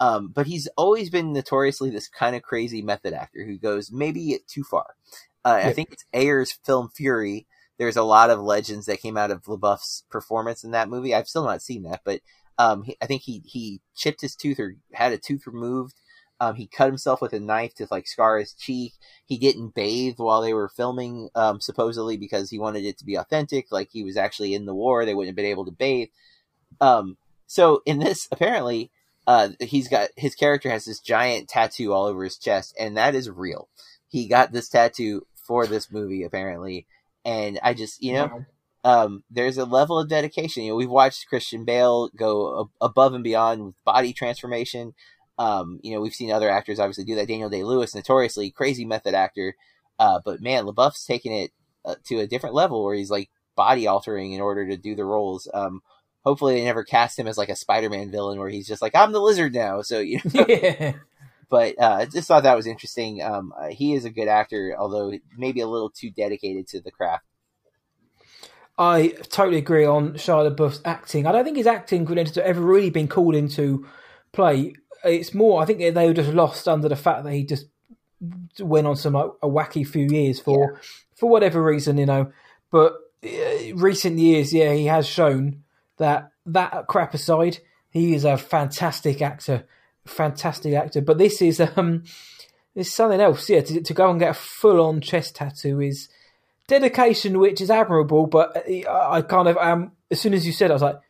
[0.00, 4.38] Um, but he's always been notoriously this kind of crazy method actor who goes maybe
[4.48, 4.96] too far.
[5.44, 7.46] Uh, I think it's Ayer's film Fury.
[7.78, 11.14] There's a lot of legends that came out of LaBeouf's performance in that movie.
[11.14, 12.20] I've still not seen that, but
[12.62, 15.94] um, he, I think he he chipped his tooth or had a tooth removed.
[16.40, 18.94] Um, he cut himself with a knife to like scar his cheek.
[19.24, 23.16] He didn't bathe while they were filming, um, supposedly because he wanted it to be
[23.16, 23.66] authentic.
[23.70, 26.08] Like he was actually in the war, they wouldn't have been able to bathe.
[26.80, 28.90] Um, so in this, apparently,
[29.26, 33.14] uh, he's got his character has this giant tattoo all over his chest, and that
[33.14, 33.68] is real.
[34.08, 36.86] He got this tattoo for this movie, apparently,
[37.24, 38.46] and I just you know Wow.
[38.84, 40.64] Um, there's a level of dedication.
[40.64, 44.94] You know, we've watched Christian Bale go a- above and beyond with body transformation.
[45.38, 47.28] Um, you know, we've seen other actors obviously do that.
[47.28, 49.54] Daniel Day Lewis, notoriously crazy method actor,
[49.98, 51.52] uh, but man, LaBeouf's taking it
[51.84, 55.04] uh, to a different level where he's like body altering in order to do the
[55.04, 55.48] roles.
[55.52, 55.82] Um,
[56.24, 59.12] hopefully, they never cast him as like a Spider-Man villain where he's just like, "I'm
[59.12, 60.94] the lizard now." So you know, yeah.
[61.48, 63.22] but uh, I just thought that was interesting.
[63.22, 66.90] Um, uh, he is a good actor, although maybe a little too dedicated to the
[66.90, 67.24] craft.
[68.78, 71.26] I totally agree on Shia LaBeouf's acting.
[71.26, 73.86] I don't think his acting credentials have ever really been called into
[74.32, 74.74] play.
[75.04, 77.66] It's more, I think they were just lost under the fact that he just
[78.60, 80.80] went on some like, a wacky few years for
[81.16, 82.32] for whatever reason, you know.
[82.70, 82.94] But
[83.24, 85.62] uh, recent years, yeah, he has shown
[85.98, 87.58] that that crap aside,
[87.90, 89.66] he is a fantastic actor,
[90.06, 91.00] fantastic actor.
[91.00, 92.04] But this is um,
[92.74, 93.48] it's something else.
[93.48, 96.08] Yeah, to, to go and get a full on chest tattoo is
[96.68, 98.26] dedication, which is admirable.
[98.26, 101.00] But I, kind of um, as soon as you said, it, I was like,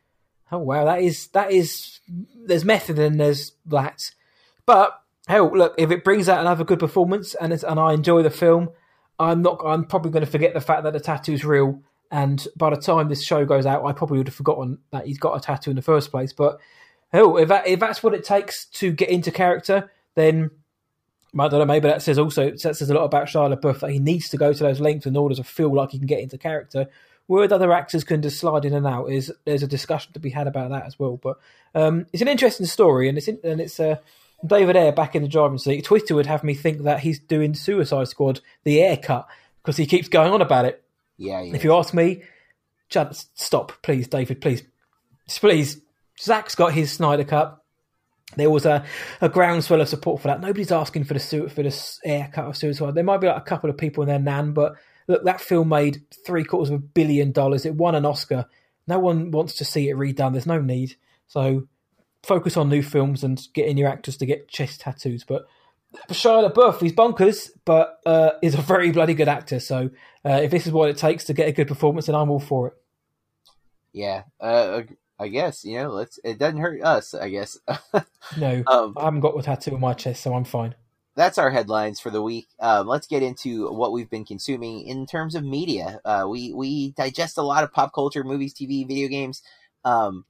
[0.50, 2.00] oh wow, that is that is
[2.46, 4.10] there's method and there's that.
[4.66, 8.30] But hell, look, if it brings out another good performance and and I enjoy the
[8.30, 8.70] film,
[9.18, 9.60] I'm not.
[9.64, 11.80] I'm probably going to forget the fact that the tattoo's real.
[12.10, 15.18] And by the time this show goes out, I probably would have forgotten that he's
[15.18, 16.32] got a tattoo in the first place.
[16.32, 16.60] But
[17.10, 20.50] hell, if that if that's what it takes to get into character, then
[21.38, 21.64] I don't know.
[21.64, 24.36] Maybe that says also that says a lot about Shia LaBeouf that he needs to
[24.36, 26.88] go to those lengths in order to feel like he can get into character.
[27.26, 30.30] Where other actors can just slide in and out is there's a discussion to be
[30.30, 31.16] had about that as well.
[31.16, 31.38] But
[31.74, 33.96] um, it's an interesting story, and it's in, and it's uh,
[34.44, 35.84] David Ayer back in the driving seat.
[35.84, 39.26] Twitter would have me think that he's doing Suicide Squad, the Ayer cut,
[39.62, 40.82] because he keeps going on about it.
[41.16, 41.54] Yeah, yeah.
[41.54, 42.22] If you ask me,
[42.88, 44.64] Chad, stop, please, David, please,
[45.28, 45.80] please.
[46.20, 47.61] Zach's got his Snyder cut.
[48.36, 48.84] There was a,
[49.20, 50.40] a groundswell of support for that.
[50.40, 52.94] Nobody's asking for the for the Ayer cut of Suicide.
[52.94, 54.74] There might be like a couple of people in their nan, but
[55.08, 57.66] look, that film made three quarters of a billion dollars.
[57.66, 58.46] It won an Oscar.
[58.86, 60.32] No one wants to see it redone.
[60.32, 60.96] There's no need.
[61.26, 61.68] So
[62.22, 65.24] focus on new films and getting your actors to get chest tattoos.
[65.24, 65.46] But
[66.08, 69.60] Shia LaBeouf, he's bonkers, but uh, is a very bloody good actor.
[69.60, 69.90] So
[70.24, 72.40] uh, if this is what it takes to get a good performance, then I'm all
[72.40, 72.74] for it.
[73.92, 74.82] Yeah, uh,
[75.22, 75.90] I guess you know.
[75.90, 76.18] Let's.
[76.24, 77.14] It doesn't hurt us.
[77.14, 77.58] I guess.
[78.38, 80.74] No, um, I haven't got a tattoo on my chest, so I'm fine.
[81.16, 82.46] that's our headlines for the week.
[82.60, 86.00] Um, let's get into what we've been consuming in terms of media.
[86.04, 89.42] Uh, we we digest a lot of pop culture, movies, TV, video games.
[89.84, 90.24] Um,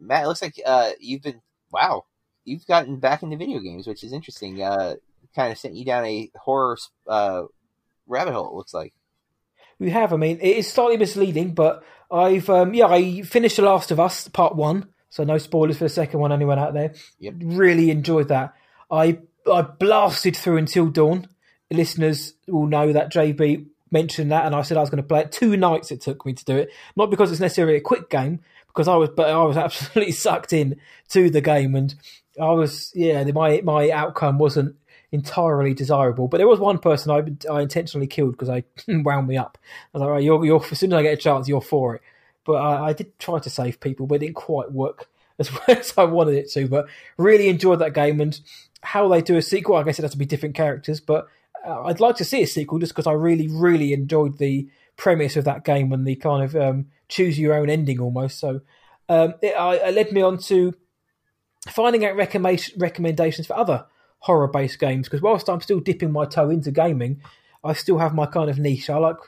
[0.00, 1.40] Matt, it looks like uh, you've been
[1.70, 2.06] wow.
[2.44, 4.62] You've gotten back into video games, which is interesting.
[4.62, 4.96] Uh,
[5.34, 7.44] kind of sent you down a horror uh,
[8.06, 8.48] rabbit hole.
[8.48, 8.92] It looks like.
[9.78, 10.12] We have.
[10.12, 14.00] I mean, it is slightly misleading, but I've um, yeah, I finished The Last of
[14.00, 16.32] Us Part One, so no spoilers for the second one.
[16.32, 16.94] Anyone out there?
[17.20, 17.34] Yep.
[17.42, 18.54] Really enjoyed that.
[18.90, 19.18] I
[19.50, 21.28] I blasted through until dawn.
[21.70, 25.20] Listeners will know that JB mentioned that, and I said I was going to play
[25.20, 25.32] it.
[25.32, 28.40] Two nights it took me to do it, not because it's necessarily a quick game,
[28.68, 30.76] because I was, but I was absolutely sucked in
[31.10, 31.94] to the game, and
[32.40, 34.76] I was yeah, my my outcome wasn't
[35.14, 36.26] entirely desirable.
[36.26, 39.56] But there was one person I I intentionally killed because I wound me up.
[39.62, 41.94] I was like, right, you're, you're as soon as I get a chance, you're for
[41.94, 42.02] it.
[42.44, 45.08] But I, I did try to save people, but it didn't quite work
[45.38, 46.66] as well as I wanted it to.
[46.66, 48.38] But really enjoyed that game and
[48.82, 49.76] how they do a sequel.
[49.76, 51.28] I guess it has to be different characters, but
[51.64, 55.36] uh, I'd like to see a sequel just because I really, really enjoyed the premise
[55.36, 58.40] of that game and the kind of um, choose your own ending almost.
[58.40, 58.62] So
[59.08, 60.74] um, it, I, it led me on to
[61.68, 63.86] finding out recommendation, recommendations for other
[64.24, 67.20] horror based games because whilst I'm still dipping my toe into gaming,
[67.62, 68.88] I still have my kind of niche.
[68.88, 69.18] I like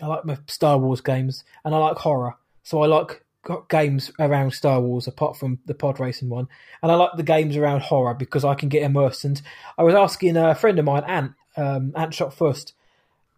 [0.00, 3.24] I like my Star Wars games and I like horror, so I like
[3.68, 6.46] games around Star Wars apart from the pod racing one,
[6.80, 9.24] and I like the games around horror because I can get immersed.
[9.24, 9.42] And
[9.76, 12.72] I was asking a friend of mine, Ant, um, Ant Shot First,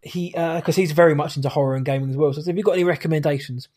[0.02, 2.34] he because he's very much into horror and gaming as well.
[2.34, 3.68] So I said, "Have you got any recommendations?"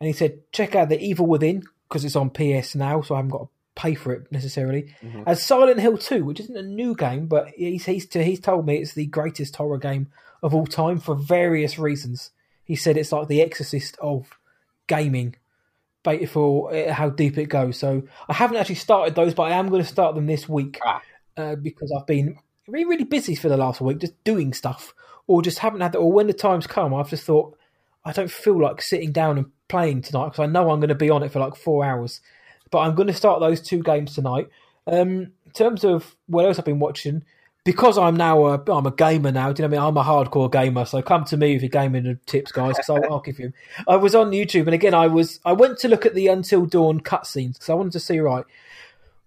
[0.00, 3.18] And he said, "Check out The Evil Within because it's on PS now, so I
[3.18, 4.94] haven't got pay for it necessarily.
[5.02, 5.24] Mhm.
[5.26, 8.76] As Silent Hill 2, which isn't a new game, but he's he's he's told me
[8.78, 10.08] it's the greatest horror game
[10.42, 12.30] of all time for various reasons.
[12.64, 14.38] He said it's like the Exorcist of
[14.86, 15.36] gaming,
[16.02, 17.76] bait for uh, how deep it goes.
[17.78, 20.78] So I haven't actually started those, but I am going to start them this week
[20.84, 21.02] Ah.
[21.36, 24.94] uh, because I've been really really busy for the last week, just doing stuff,
[25.26, 25.92] or just haven't had.
[25.92, 27.56] The, or when the times come, I've just thought
[28.04, 30.94] I don't feel like sitting down and playing tonight because I know I'm going to
[30.94, 32.20] be on it for like four hours.
[32.70, 34.48] But I'm going to start those two games tonight.
[34.86, 37.24] Um, in terms of what else I've been watching,
[37.64, 39.52] because I'm now a, I'm a gamer now.
[39.52, 39.88] Do you know what I mean?
[39.88, 42.76] I'm a hardcore gamer, so come to me with your gaming tips, guys.
[42.76, 43.52] Because I'll, I'll give you.
[43.86, 46.66] I was on YouTube, and again, I was I went to look at the Until
[46.66, 48.44] Dawn cutscenes because I wanted to see right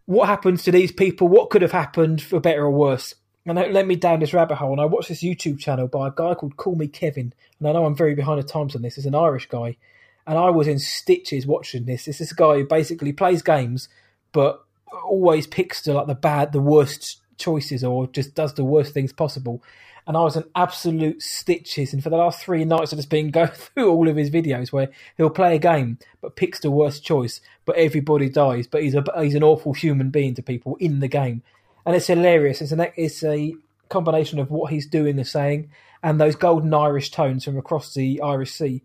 [0.05, 3.15] what happens to these people, what could have happened for better or worse.
[3.45, 4.71] And that led me down this rabbit hole.
[4.71, 7.33] And I watched this YouTube channel by a guy called Call Me Kevin.
[7.59, 8.95] And I know I'm very behind the times on this.
[8.95, 9.77] He's an Irish guy.
[10.25, 12.05] And I was in stitches watching this.
[12.05, 13.89] This is a guy who basically plays games,
[14.31, 14.63] but
[15.03, 19.11] always picks the like the bad, the worst choices, or just does the worst things
[19.11, 19.61] possible.
[20.05, 21.93] And I was in absolute stitches.
[21.93, 24.71] And for the last three nights, I've just been going through all of his videos
[24.71, 28.67] where he'll play a game but picks the worst choice, but everybody dies.
[28.67, 31.41] But he's a he's an awful human being to people in the game,
[31.85, 32.61] and it's hilarious.
[32.61, 33.55] It's an it's a
[33.89, 35.69] combination of what he's doing and saying,
[36.01, 38.81] and those golden Irish tones from across the Irish Sea.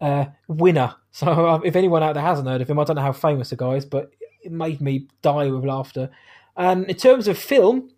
[0.00, 0.96] Uh, winner.
[1.14, 3.50] So uh, if anyone out there hasn't heard of him, I don't know how famous
[3.50, 4.10] the guy is, but
[4.42, 6.10] it made me die with laughter.
[6.56, 7.92] And in terms of film,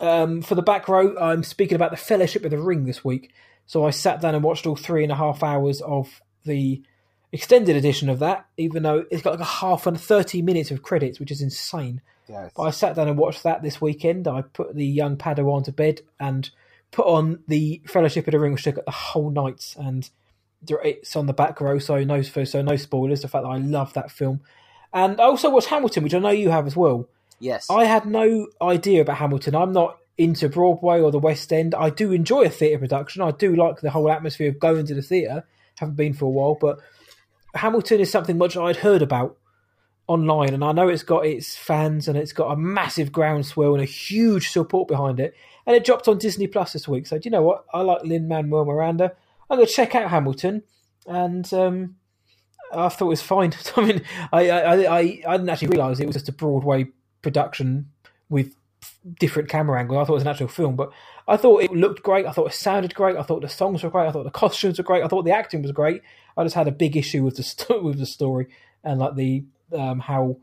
[0.00, 3.30] um, for the back row, I'm speaking about the Fellowship of the Ring this week.
[3.66, 6.82] So I sat down and watched all three and a half hours of the
[7.30, 10.82] extended edition of that, even though it's got like a half and 30 minutes of
[10.82, 12.00] credits, which is insane.
[12.28, 12.52] Yes.
[12.56, 14.28] But I sat down and watched that this weekend.
[14.28, 16.50] I put the young Padawan to bed and
[16.90, 19.74] put on the Fellowship of the Ring, which took the whole night.
[19.78, 20.08] And
[20.68, 23.22] it's on the back row, so no, so no spoilers.
[23.22, 24.40] The fact that I love that film.
[24.92, 27.08] And I also watched Hamilton, which I know you have as well.
[27.40, 27.68] Yes.
[27.70, 29.54] I had no idea about Hamilton.
[29.54, 31.74] I'm not into Broadway or the West End.
[31.74, 33.22] I do enjoy a theatre production.
[33.22, 35.44] I do like the whole atmosphere of going to the theatre.
[35.78, 36.78] Haven't been for a while, but
[37.54, 39.38] Hamilton is something much I'd heard about
[40.06, 43.82] online, and I know it's got its fans and it's got a massive groundswell and
[43.82, 45.34] a huge support behind it.
[45.66, 47.06] And it dropped on Disney Plus this week.
[47.06, 47.64] So do you know what?
[47.72, 49.12] I like Lin Manuel Miranda.
[49.50, 50.62] I'm going to check out Hamilton,
[51.06, 51.96] and um,
[52.72, 53.52] I thought it was fine.
[53.76, 56.86] I mean, I I, I, I didn't actually realise it was just a Broadway
[57.22, 57.90] production
[58.28, 58.54] with
[59.18, 59.98] different camera angles.
[59.98, 60.90] I thought it was an actual film, but
[61.28, 62.26] I thought it looked great.
[62.26, 63.16] I thought it sounded great.
[63.16, 64.08] I thought the songs were great.
[64.08, 65.04] I thought the costumes were great.
[65.04, 66.02] I thought the acting was great.
[66.36, 68.48] I just had a big issue with the sto- with the story
[68.82, 70.38] and like the um, how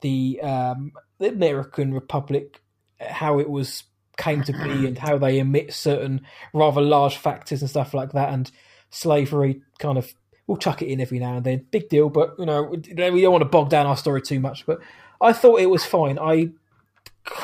[0.00, 2.60] the um, the American Republic
[3.00, 3.84] how it was
[4.16, 8.32] came to be and how they emit certain rather large factors and stuff like that
[8.32, 8.50] and
[8.90, 10.14] slavery kind of
[10.46, 11.66] we'll chuck it in every now and then.
[11.70, 14.64] Big deal but you know we don't want to bog down our story too much
[14.66, 14.78] but
[15.20, 16.18] I thought it was fine.
[16.18, 16.50] I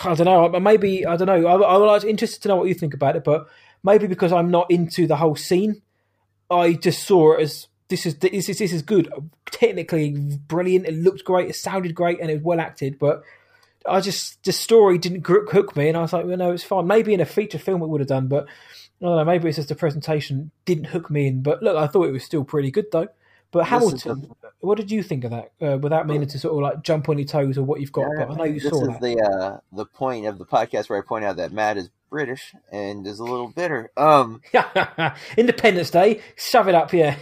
[0.05, 1.47] I don't know maybe I don't know.
[1.47, 3.47] I, I was interested to know what you think about it but
[3.83, 5.83] maybe because I'm not into the whole scene
[6.51, 9.13] I just saw it as this is this is this is good.
[9.51, 10.13] Technically
[10.47, 10.87] brilliant.
[10.87, 11.51] It looked great.
[11.51, 13.23] It sounded great and it was well acted but
[13.89, 16.87] I just the story didn't hook me, and I was like, well, no, it's fine.
[16.87, 18.45] Maybe in a feature film it would have done, but
[19.01, 19.25] I don't know.
[19.25, 21.43] Maybe it's just the presentation didn't hook me in.
[21.43, 23.09] But look, I thought it was still pretty good though.
[23.51, 24.31] But Hamilton,
[24.61, 25.53] what did you think of that?
[25.61, 28.07] Uh, without meaning to sort of like jump on your toes or what you've got,
[28.17, 29.01] but I know you this saw is that.
[29.03, 32.55] the uh, the point of the podcast where I point out that Matt is British
[32.71, 33.91] and is a little bitter.
[33.97, 34.41] Um,
[35.37, 37.17] Independence Day, shove it up, yeah.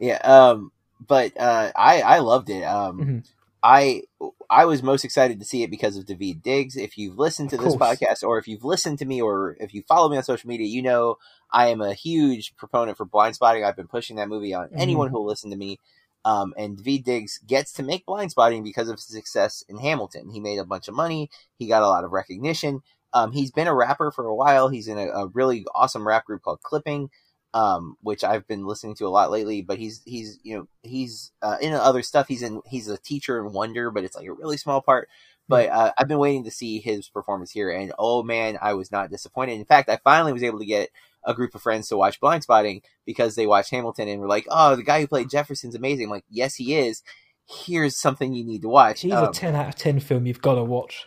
[0.00, 0.16] yeah.
[0.16, 0.72] Um,
[1.06, 2.62] but uh, I I loved it.
[2.64, 3.28] Um, Mhm.
[3.62, 4.02] I
[4.50, 6.76] I was most excited to see it because of Daveed Diggs.
[6.76, 9.82] If you've listened to this podcast, or if you've listened to me, or if you
[9.82, 11.16] follow me on social media, you know
[11.50, 13.64] I am a huge proponent for Blindspotting.
[13.64, 14.78] I've been pushing that movie on Mhm.
[14.78, 15.78] anyone who will listen to me.
[16.24, 20.30] Um, and Daveed Diggs gets to make Blindspotting because of his success in Hamilton.
[20.30, 21.30] He made a bunch of money.
[21.58, 22.82] He got a lot of recognition.
[23.14, 24.68] Um, he's been a rapper for a while.
[24.68, 27.08] He's in a, a really awesome rap group called Clipping
[27.54, 29.62] um, which I've been listening to a lot lately.
[29.62, 32.28] But he's he's you know he's uh, in other stuff.
[32.28, 35.08] He's in he's a teacher in Wonder, but it's like a really small part.
[35.48, 38.92] But uh, I've been waiting to see his performance here, and oh man, I was
[38.92, 39.58] not disappointed.
[39.58, 40.90] In fact, I finally was able to get
[41.24, 44.76] a group of friends to watch Blindspotting because they watched Hamilton and were like, "Oh,
[44.76, 47.02] the guy who played Jefferson's amazing." I'm like, yes, he is.
[47.46, 49.00] Here's something you need to watch.
[49.00, 51.06] He's Um, a ten out of ten film you've got to watch.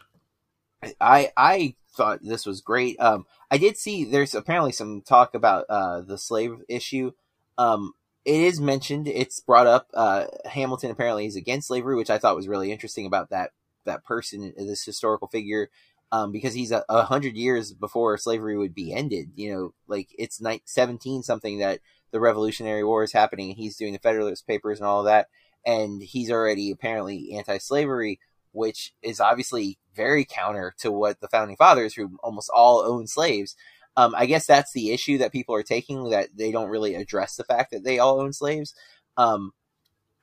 [1.00, 3.00] I I thought this was great.
[3.00, 7.12] Um, I did see there's apparently some talk about uh, the slave issue.
[7.58, 9.08] Um, it is mentioned.
[9.08, 9.90] It's brought up.
[9.94, 13.52] Uh, Hamilton apparently is against slavery, which I thought was really interesting about that
[13.86, 15.70] that person, this historical figure,
[16.12, 19.32] um, because he's a, a hundred years before slavery would be ended.
[19.36, 21.80] You know, like it's night seventeen something that
[22.12, 25.28] the Revolutionary War is happening, and he's doing the Federalist Papers and all that,
[25.66, 28.20] and he's already apparently anti-slavery
[28.52, 33.56] which is obviously very counter to what the founding fathers, who almost all owned slaves.
[33.98, 37.36] Um, I guess that's the issue that people are taking that they don't really address
[37.36, 38.74] the fact that they all own slaves.
[39.18, 39.52] Um,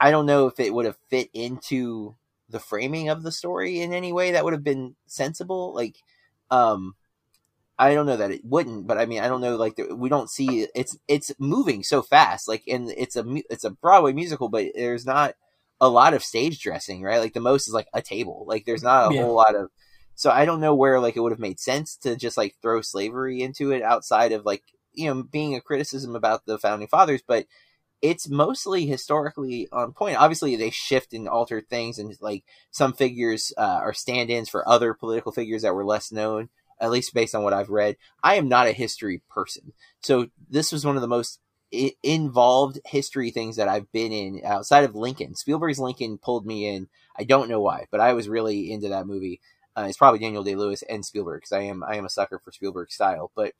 [0.01, 2.16] I don't know if it would have fit into
[2.49, 5.74] the framing of the story in any way that would have been sensible.
[5.74, 5.97] Like,
[6.51, 6.95] um,
[7.79, 9.57] I don't know that it wouldn't, but I mean, I don't know.
[9.57, 12.49] Like, we don't see it's it's moving so fast.
[12.49, 15.35] Like, and it's a it's a Broadway musical, but there's not
[15.81, 17.20] a lot of stage dressing, right?
[17.20, 18.45] Like, the most is like a table.
[18.49, 19.14] Like, there's not a Yeah.
[19.14, 19.70] whole lot of.
[20.14, 22.81] So I don't know where like it would have made sense to just like throw
[22.83, 27.22] slavery into it outside of like you know being a criticism about the founding fathers,
[27.26, 27.47] but
[28.03, 30.16] it's mostly historically on point.
[30.18, 34.95] Obviously, they shift and alter things, and like some figures uh, are stand-ins for other
[34.95, 36.49] political figures that were less known,
[36.81, 37.97] at least based on what I've read.
[38.22, 41.41] I am not a history person, so this was one of the most
[41.72, 45.34] I- involved history things that I've been in outside of Lincoln.
[45.34, 46.88] Spielberg's Lincoln pulled me in.
[47.18, 49.40] I don't know why, but I was really into that movie.
[49.76, 52.40] Uh, it's probably Daniel Day Lewis and Spielberg because I am I am a sucker
[52.44, 53.52] for Spielberg style, but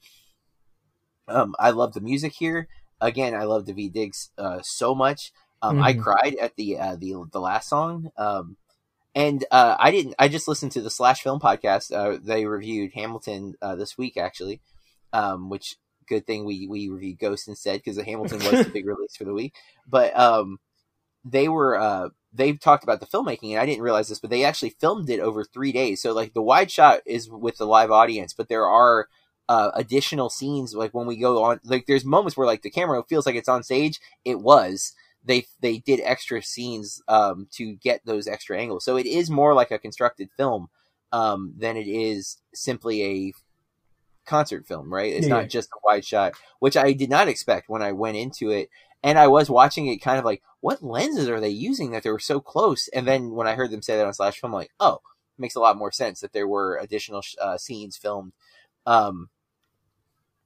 [1.29, 2.69] um, I love the music here
[3.01, 5.33] again, I love Daveed Diggs uh, so much.
[5.63, 6.03] Um, I Mhm.
[6.03, 8.57] cried at the uh, the the last song, um,
[9.15, 10.15] and uh, I didn't.
[10.19, 11.93] I just listened to the Slash Film podcast.
[11.93, 14.61] Uh, they reviewed Hamilton uh, this week, actually,
[15.13, 15.77] um, which
[16.09, 19.25] good thing we we reviewed Ghost instead because the Hamilton was the big release for
[19.25, 19.55] the week.
[19.87, 20.59] But um,
[21.25, 24.45] they were uh, they talked about the filmmaking, and I didn't realize this, but they
[24.45, 26.03] actually filmed it over three days.
[26.03, 29.09] So like the wide shot is with the live audience, but there are
[29.49, 33.03] uh, additional scenes like when we go on like there's moments where like the camera
[33.09, 34.93] feels like it's on stage it was
[35.25, 39.55] they they did extra scenes um to get those extra angles so it is more
[39.55, 40.69] like a constructed film
[41.13, 43.33] um than it is simply a
[44.29, 45.41] concert film right it's Yeah.
[45.41, 48.69] not just a wide shot which i did not expect when i went into it
[49.03, 52.11] and i was watching it kind of like what lenses are they using that they
[52.11, 54.59] were so close and then when i heard them say that on slash film I'm
[54.59, 55.01] like oh
[55.37, 58.33] it makes a lot more sense that there were additional uh, scenes filmed
[58.87, 59.31] um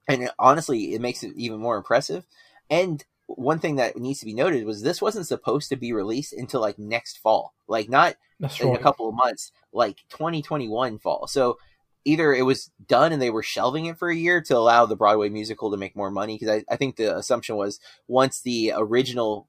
[0.07, 2.25] and honestly, it makes it even more impressive.
[2.69, 6.33] And one thing that needs to be noted was this wasn't supposed to be released
[6.33, 8.79] until like next fall, like not That's in right.
[8.79, 11.27] a couple of months, like 2021 fall.
[11.27, 11.57] So
[12.05, 14.95] either it was done and they were shelving it for a year to allow the
[14.95, 16.37] Broadway musical to make more money.
[16.37, 19.47] Because I, I think the assumption was once the original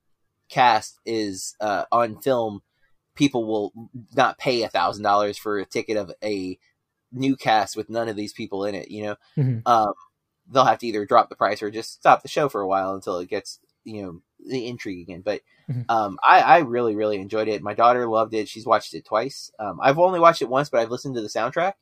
[0.49, 2.63] cast is uh, on film,
[3.15, 3.73] people will
[4.15, 6.59] not pay a thousand dollars for a ticket of a
[7.13, 8.91] new cast with none of these people in it.
[8.91, 9.63] You know, Mhm.
[9.67, 9.95] um,
[10.51, 12.95] they'll have to either drop the price or just stop the show for a while
[12.95, 15.23] until it gets you know the intrigue again.
[15.25, 15.85] But Mhm.
[15.89, 17.63] um, I, I really really enjoyed it.
[17.63, 18.49] My daughter loved it.
[18.49, 19.51] She's watched it twice.
[19.59, 21.75] Um, I've only watched it once, but I've listened to the soundtrack,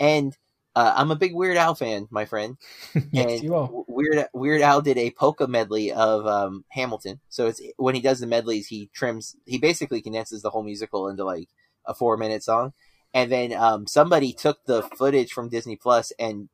[0.00, 0.36] and
[0.76, 2.56] uh, I'm a big Weird Al fan, my friend.
[3.12, 3.68] yes, and you are.
[3.86, 7.20] Weird Weird Al did a polka medley of um, Hamilton.
[7.28, 9.36] So it's when he does the medleys, he trims.
[9.46, 11.48] He basically condenses the whole musical into like
[11.86, 12.72] a four minute song.
[13.12, 16.48] And then um, somebody took the footage from Disney Plus and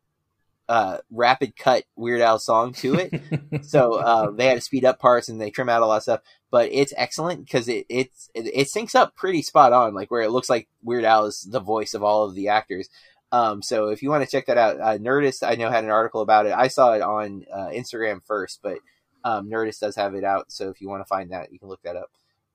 [0.68, 3.64] uh, rapid cut Weird Al song to it.
[3.64, 6.02] so uh, they had to speed up parts and they trim out a lot of
[6.02, 6.20] stuff.
[6.50, 10.22] But it's excellent because it it's it, it syncs up pretty spot on, like where
[10.22, 12.88] it looks like Weird Al is the voice of all of the actors.
[13.32, 15.90] Um, so if you want to check that out, uh, Nerdist I know had an
[15.90, 16.52] article about it.
[16.52, 18.78] I saw it on uh, Instagram first, but
[19.24, 20.50] um, Nerdist does have it out.
[20.50, 22.10] So if you want to find that, you can look that up.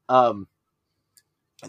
[0.09, 0.47] Um,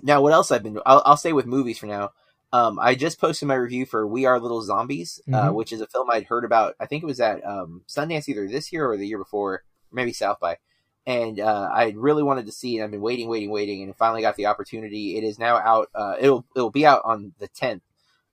[0.02, 0.80] now, what else I've been?
[0.84, 2.10] I'll, I'll stay with movies for now.
[2.52, 5.54] Um, I just posted my review for We Are Little Zombies, uh, Mhm.
[5.54, 6.74] which is a film I'd heard about.
[6.80, 10.12] I think it was at um, Sundance either this year or the year before, maybe
[10.12, 10.58] South by.
[11.06, 14.22] And uh, I really wanted to see, and I've been waiting, waiting, waiting, and finally
[14.22, 15.16] got the opportunity.
[15.16, 15.88] It is now out.
[15.94, 17.82] Uh, it'll it'll be out on the tenth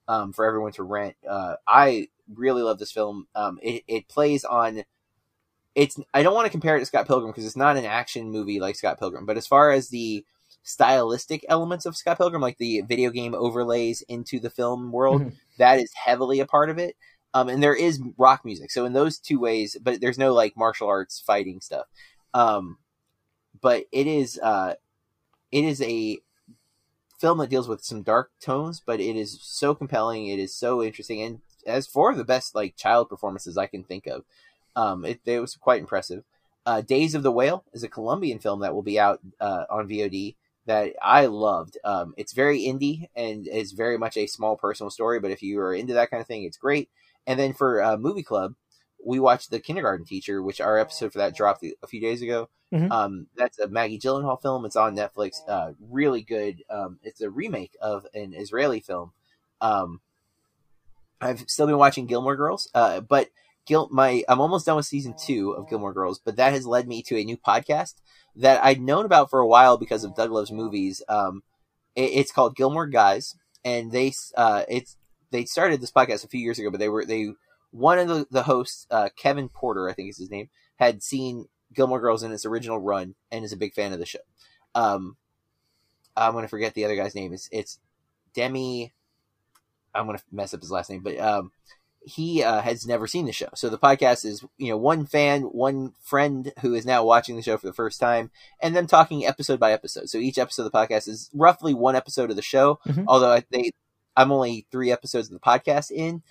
[0.08, 1.16] um, for everyone to rent.
[1.28, 3.28] Uh, I really love this film.
[3.36, 4.84] Um, it it plays on.
[5.76, 8.32] It's I don't want to compare it to Scott Pilgrim because it's not an action
[8.32, 10.24] movie like Scott Pilgrim, but as far as the
[10.62, 15.34] stylistic elements of Scott Pilgrim, like the video game overlays into the film world, Mhm.
[15.58, 16.96] that is heavily a part of it.
[17.34, 20.56] Um, and there is rock music, so in those two ways, but there's no like
[20.56, 21.88] martial arts fighting stuff.
[22.36, 22.78] Um,
[23.60, 24.76] but it is uh,
[25.52, 26.20] it is a
[27.24, 30.28] film that deals with some dark tones, but it is so compelling.
[30.28, 33.86] It is so interesting, and as four of the best like child performances I can
[33.86, 34.26] think of.
[34.76, 36.26] Um, it, it was quite impressive.
[36.66, 39.88] Uh, Days of the Whale is a Colombian film that will be out uh, on
[39.88, 41.78] VOD that I loved.
[41.86, 45.62] Um, it's very indie and is very much a small personal story, but if you
[45.62, 46.90] are into that kind of thing, it's great.
[47.26, 48.56] And then for uh, Movie Club,
[49.06, 52.50] we watched The Kindergarten Teacher, which our episode for that dropped a few days ago.
[52.72, 52.92] Mhm.
[52.92, 54.66] Um, that's a Maggie Gyllenhaal film.
[54.66, 55.48] It's on Netflix.
[55.48, 56.64] Uh, really good.
[56.70, 59.12] Um, it's a remake of an Israeli film.
[59.62, 60.02] Um,
[61.22, 63.30] I've still been watching Gilmore Girls, uh, but
[63.66, 66.88] Gil, my I'm almost done with season two of Gilmore Girls, but that has led
[66.88, 67.96] me to a new podcast
[68.36, 71.02] that I'd known about for a while because of Doug Loves Movies.
[71.08, 71.44] Um,
[71.96, 74.98] it, it's called Gilmore Guys, and they uh, it's
[75.32, 77.34] they started this podcast a few years ago, but they were they
[77.74, 81.48] one of the, the hosts, uh, Kevin Porter, I think is his name, had seen
[81.74, 84.20] Gilmore Girls in its original run and is a big fan of the show.
[84.76, 85.18] Um,
[86.16, 87.34] I'm going to forget the other guy's name.
[87.34, 87.80] It's it's
[88.36, 88.94] Demi.
[89.96, 91.52] I'm going to mess up his last name, but um,
[92.06, 93.50] he uh, has never seen the show.
[93.56, 97.42] So the podcast is you know one fan, one friend who is now watching the
[97.42, 98.30] show for the first time,
[98.62, 100.10] and them talking episode by episode.
[100.10, 102.80] So each episode of the podcast is roughly one episode of the show.
[102.88, 103.06] Mhm.
[103.08, 103.72] Although I- they,
[104.16, 106.22] I'm only three episodes of the podcast in,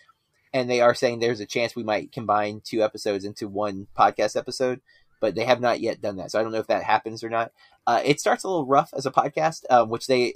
[0.52, 4.36] and they are saying there's a chance we might combine two episodes into one podcast
[4.36, 4.80] episode,
[5.20, 6.30] but they have not yet done that.
[6.30, 7.52] So I don't know if that happens or not.
[7.86, 10.34] Uh, it starts a little rough as a podcast, um, which they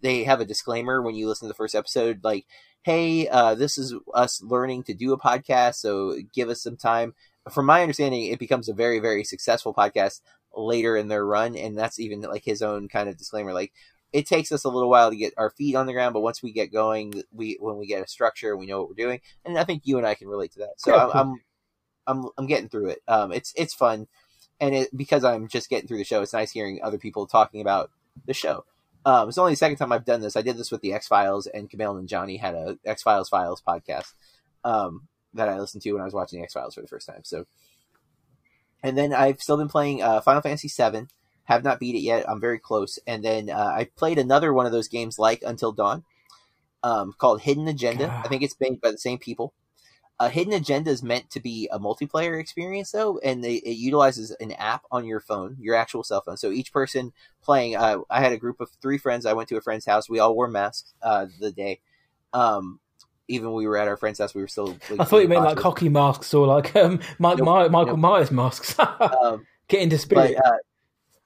[0.00, 2.46] they have a disclaimer when you listen to the first episode, like,
[2.82, 7.14] "Hey, uh, this is us learning to do a podcast, so give us some time."
[7.50, 10.20] From my understanding, it becomes a very very successful podcast
[10.56, 13.72] later in their run, and that's even like his own kind of disclaimer, like.
[14.14, 16.40] It takes us a little while to get our feet on the ground, but once
[16.40, 19.58] we get going, we when we get a structure, we know what we're doing, and
[19.58, 20.74] I think you and I can relate to that.
[20.76, 21.20] So Yeah, I'm, cool.
[21.20, 21.40] I'm
[22.06, 23.02] I'm I'm getting through it.
[23.08, 24.06] Um, it's it's fun,
[24.60, 26.22] and it because I'm just getting through the show.
[26.22, 27.90] It's nice hearing other people talking about
[28.24, 28.64] the show.
[29.04, 30.36] Um, it's only the second time I've done this.
[30.36, 33.28] I did this with the X Files, and Kumail and Johnny had a X Files
[33.28, 34.14] Files podcast
[34.62, 37.22] um, that I listened to when I was watching X Files for the first time.
[37.24, 37.46] So,
[38.82, 41.08] and then I've still been playing uh, Final Fantasy VII.
[41.44, 42.28] Have not beat it yet.
[42.28, 42.98] I'm very close.
[43.06, 46.04] And then uh, I played another one of those games like Until Dawn,
[46.82, 48.22] um, called Hidden Agenda.
[48.24, 49.52] I think it's made by the same people.
[50.20, 54.30] Uh, Hidden Agenda is meant to be a multiplayer experience, though, and they, it utilizes
[54.40, 56.36] an app on your phone, your actual cell phone.
[56.36, 59.26] So each person playing, uh, I had a group of three friends.
[59.26, 60.08] I went to a friend's house.
[60.08, 61.80] We all wore masks uh, the day.
[62.32, 62.78] Um,
[63.26, 64.68] even when we were at our friend's house, we were still.
[64.88, 67.96] like, I thought you meant like hockey masks or like um, Mike Nope, My- Michael
[67.96, 67.98] nope.
[67.98, 68.76] Myers masks.
[69.00, 70.36] Um, Get into spirit.
[70.36, 70.56] but uh,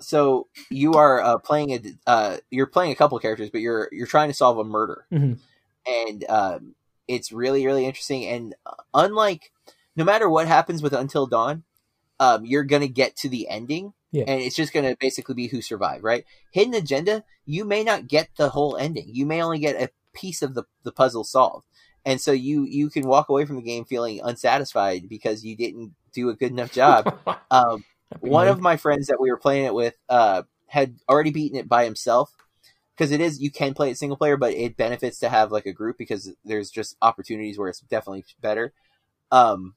[0.00, 4.06] so you are uh, playing a uh, you're playing a couple characters, but you're you're
[4.06, 5.38] trying to solve a murder, Mhm.
[5.86, 6.74] and um,
[7.06, 8.26] it's really really interesting.
[8.26, 9.52] And uh, unlike
[9.96, 11.64] no matter what happens with Until Dawn,
[12.20, 13.92] um, you're gonna get to the ending.
[14.10, 14.24] Yeah.
[14.26, 16.24] And it's just going to basically be who survived, right?
[16.52, 19.04] Hidden Agenda, you may not get the whole ending.
[19.12, 21.66] You may only get a piece of the, the puzzle solved.
[22.06, 25.92] And so you, you can walk away from the game feeling unsatisfied because you didn't
[26.14, 27.18] do a good enough job.
[27.50, 27.84] Um,
[28.20, 31.68] one of my friends that we were playing it with uh, had already beaten it
[31.68, 32.32] by himself
[32.96, 35.66] because it is you can play it single player, but it benefits to have like
[35.66, 38.72] a group because there's just opportunities where it's definitely better.
[39.30, 39.74] Um,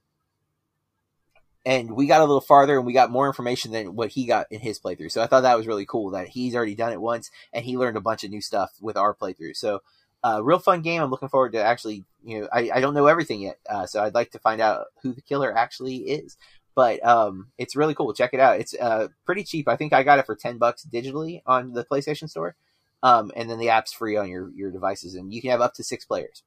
[1.63, 4.47] and we got a little farther and we got more information than what he got
[4.49, 5.11] in his playthrough.
[5.11, 7.77] So I thought that was really cool that he's already done it once and he
[7.77, 9.55] learned a bunch of new stuff with our playthrough.
[9.55, 9.81] So
[10.23, 11.01] uh, real fun game.
[11.01, 14.03] I'm looking forward to actually, you know, I, I don't know everything yet, uh, so
[14.03, 16.37] I'd like to find out who the killer actually is
[16.75, 18.13] but um, it's really cool.
[18.13, 18.59] Check it out.
[18.59, 19.67] It's uh, pretty cheap.
[19.67, 22.55] I think I got it for ten bucks digitally on the PlayStation Store,
[23.03, 25.73] um, and then the app's free on your your devices, and you can have up
[25.75, 26.43] to six players.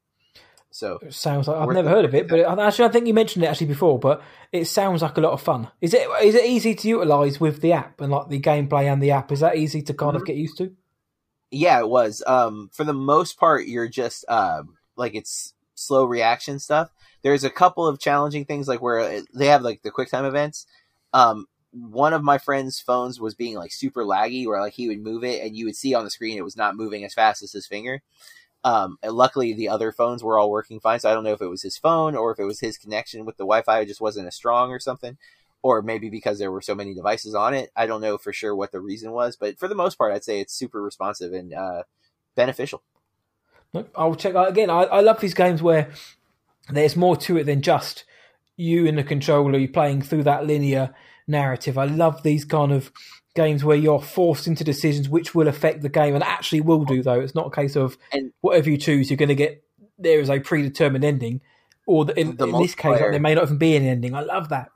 [0.71, 3.15] So It sounds like I've never heard of it, but it, actually, I think you
[3.15, 3.97] mentioned it actually before.
[3.97, 5.69] But it sounds like a lot of fun.
[5.81, 6.09] Is it?
[6.21, 9.31] Is it easy to utilize with the app and like the gameplay and the app?
[9.31, 10.27] Is that easy to kind of Mhm.
[10.27, 10.75] get used to?
[11.53, 12.21] yeah, it was.
[12.27, 16.91] Um, for the most part, you're just um, like it's slow reaction stuff.
[17.23, 20.67] There's a couple of challenging things like where they have like the quick time events.
[21.13, 25.01] Um, one of my friend's phones was being like super laggy, where like he would
[25.01, 27.43] move it and you would see on the screen it was not moving as fast
[27.43, 28.03] as his finger.
[28.63, 31.49] Um, luckily the other phones were all working fine, so I don't know if it
[31.49, 34.27] was his phone or if it was his connection with the Wi-Fi it just wasn't
[34.27, 35.19] as strong or something,
[35.63, 37.71] or maybe because there were so many devices on it.
[37.77, 40.25] I don't know for sure what the reason was, but for the most part, I'd
[40.25, 41.83] say it's super responsive and uh,
[42.37, 42.83] beneficial.
[43.95, 44.71] I'll check out again.
[44.71, 45.91] I, I love these games where
[46.71, 48.05] there's more to it than just
[48.57, 50.95] you and the controller you playing through that linear
[51.27, 51.77] narrative.
[51.77, 52.93] I love these kind of
[53.35, 57.03] games where you're forced into decisions which will affect the game and actually will do
[57.03, 57.19] though.
[57.21, 59.65] It's not a case of And- whatever you choose, you're going to get
[59.99, 61.41] there is a predetermined ending,
[61.87, 64.15] or the, in, The in this case, like, there may not even be an ending.
[64.15, 64.71] I love that.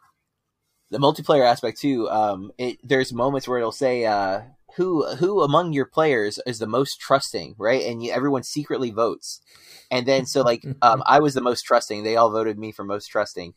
[0.91, 2.09] the multiplayer aspect too.
[2.09, 4.43] Um, it, there's moments where it'll say uh,
[4.77, 7.85] who who among your players is the most trusting, right?
[7.85, 9.41] And you, everyone secretly votes,
[9.91, 12.03] and then so like um, I was the most trusting.
[12.03, 13.55] They all voted me for most trusting.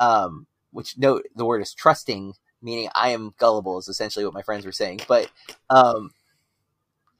[0.00, 4.42] Um, which note the word is trusting, meaning I am gullible is essentially what my
[4.42, 5.00] friends were saying.
[5.06, 5.30] But
[5.70, 6.10] um,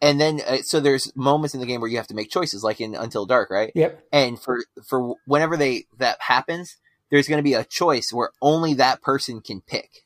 [0.02, 2.64] and then uh, so there's moments in the game where you have to make choices,
[2.64, 3.70] like in Until Dark, right?
[3.74, 4.04] Yep.
[4.12, 6.76] and for for whenever they that happens
[7.10, 10.03] there's going to be a choice where only that person can pick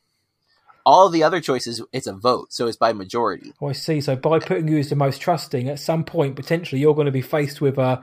[0.89, 4.01] all the other choices it's a vote so it's by majority Oh, I see.
[4.01, 7.11] So by putting you as the most trusting, at some point potentially you're going to
[7.11, 8.01] be faced with a,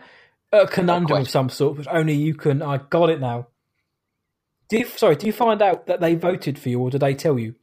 [0.53, 2.63] a conundrum of some sort, which only you can.
[2.63, 3.49] I got it now.
[4.69, 7.15] Do you, sorry, do you find out that they voted for you, or did they
[7.15, 7.55] tell you?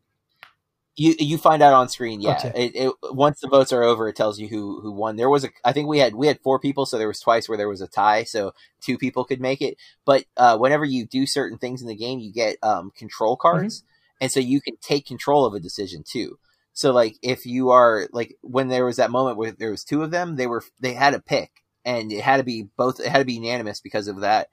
[0.95, 2.34] You you find out on screen, yeah.
[2.34, 2.61] Gotcha.
[2.61, 5.15] It, it once the votes are over, it tells you who who won.
[5.15, 7.49] There was a, I think we had we had four people, so there was twice
[7.49, 9.78] where there was a tie, so two people could make it.
[10.05, 13.84] But uh, whenever you do certain things in the game, you get um, control cards,
[14.24, 16.39] and so you can take control of a decision too.
[16.71, 20.01] So like if you are like when there was that moment where there was two
[20.01, 21.51] of them, they were they had a pick,
[21.84, 23.01] and it had to be both.
[23.01, 24.47] It had to be unanimous because of that.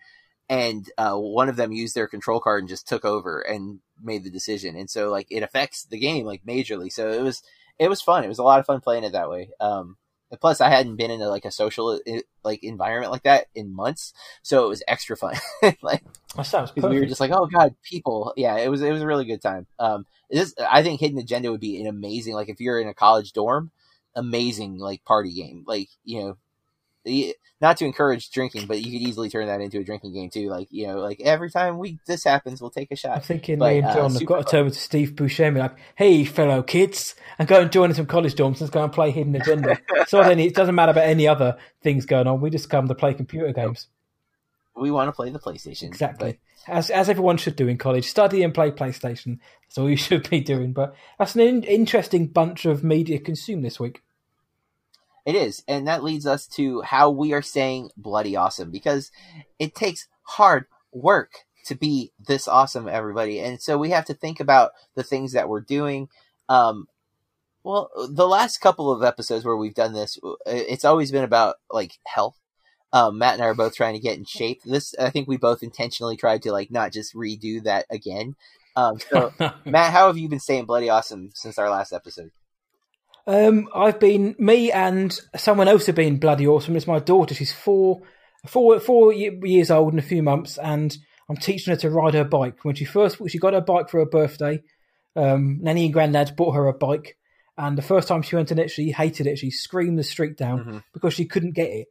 [0.49, 4.25] And uh, one of them used their control card and just took over and made
[4.25, 4.75] the decision.
[4.75, 6.91] And so like it affects the game like majorly.
[6.91, 7.41] So it was
[7.79, 8.25] it was fun.
[8.25, 9.51] It was a lot of fun playing it that way.
[9.61, 9.97] Um,
[10.31, 11.99] and plus, I hadn't been in a, like a social
[12.45, 14.13] like environment like that in months,
[14.43, 15.35] so it was extra fun.
[15.83, 16.05] like
[16.37, 18.33] That sounds we were just like, oh god, people.
[18.37, 19.67] Yeah, it was it was a really good time.
[19.79, 22.95] Um, this I think Hidden Agenda would be an amazing like if you're in a
[22.95, 23.73] college dorm,
[24.15, 25.65] amazing like party game.
[25.67, 26.37] Like you know,
[27.61, 30.49] not to encourage drinking, but you could easily turn that into a drinking game too.
[30.49, 33.25] Like you know, like every time we this happens, we'll take a I'm shot.
[33.25, 35.77] thinking But, me and uh, John have super got to turn to Steve Buscemi like,
[35.95, 38.61] hey, fellow kids, and go and join some college dorms.
[38.61, 39.79] Let's go and play Hidden Agenda.
[40.07, 42.41] so then it doesn't matter about any other things going on.
[42.41, 43.89] We just come to play computer games.
[44.75, 46.39] We want to play the PlayStation Exactly.
[46.67, 49.39] As as everyone should do in college, study and play PlayStation.
[49.63, 50.73] That's all you should be doing.
[50.73, 54.03] But that's an in- interesting bunch of media consumed this week.
[55.27, 59.11] It is, and that leads us to how we are saying bloody awesome because
[59.59, 63.39] it takes hard work to be this awesome, everybody.
[63.41, 66.09] And so we have to think about the things that we're doing.
[66.49, 66.89] Um,
[67.63, 71.99] well, the last couple of episodes where we've done this, it's always been about like
[72.07, 72.37] health.
[72.93, 74.63] Um, Matt and I are both trying to get in shape.
[74.65, 78.35] This, I think we both intentionally tried to like not just redo that again.
[78.75, 79.33] Um, so
[79.65, 82.33] Matt, how have you been staying bloody awesome since our last episode?
[83.31, 86.75] Um, I've been me and someone else have been bloody awesome.
[86.75, 87.33] It's my daughter.
[87.33, 88.01] She's four,
[88.47, 90.97] four, four ye- years old in a few months, and
[91.29, 92.65] I'm teaching her to ride her bike.
[92.65, 94.63] When she first she got her bike for her birthday,
[95.15, 97.17] um, Nanny and Grandad bought her a bike,
[97.57, 99.39] and the first time she went in it, she hated it.
[99.39, 100.85] She screamed the street down Mhm.
[100.93, 101.87] because she couldn't get it.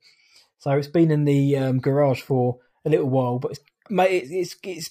[0.58, 4.32] So it's been in the um, garage for a little while, but it's, mate, it's,
[4.32, 4.90] it's it's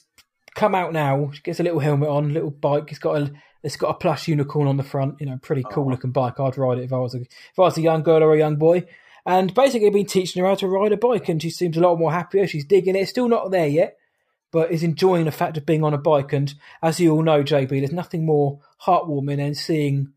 [0.55, 1.31] come out now.
[1.35, 2.89] She gets a little helmet on, little bike.
[2.89, 3.33] It's got a
[3.63, 5.21] it's got a plush unicorn on the front.
[5.21, 5.91] You know, pretty cool Aw.
[5.91, 6.39] looking bike.
[6.39, 8.39] I'd ride it if I was a if I was a young girl or a
[8.39, 8.85] young boy.
[9.27, 11.81] And basically, I've been teaching her how to ride a bike, and she seems a
[11.81, 12.47] lot more happier.
[12.47, 13.09] She's digging it.
[13.09, 13.99] Still not there yet,
[14.53, 16.33] but is enjoying the fact of being on a bike.
[16.33, 20.13] And as you all know, JB, there's nothing more heartwarming than seeing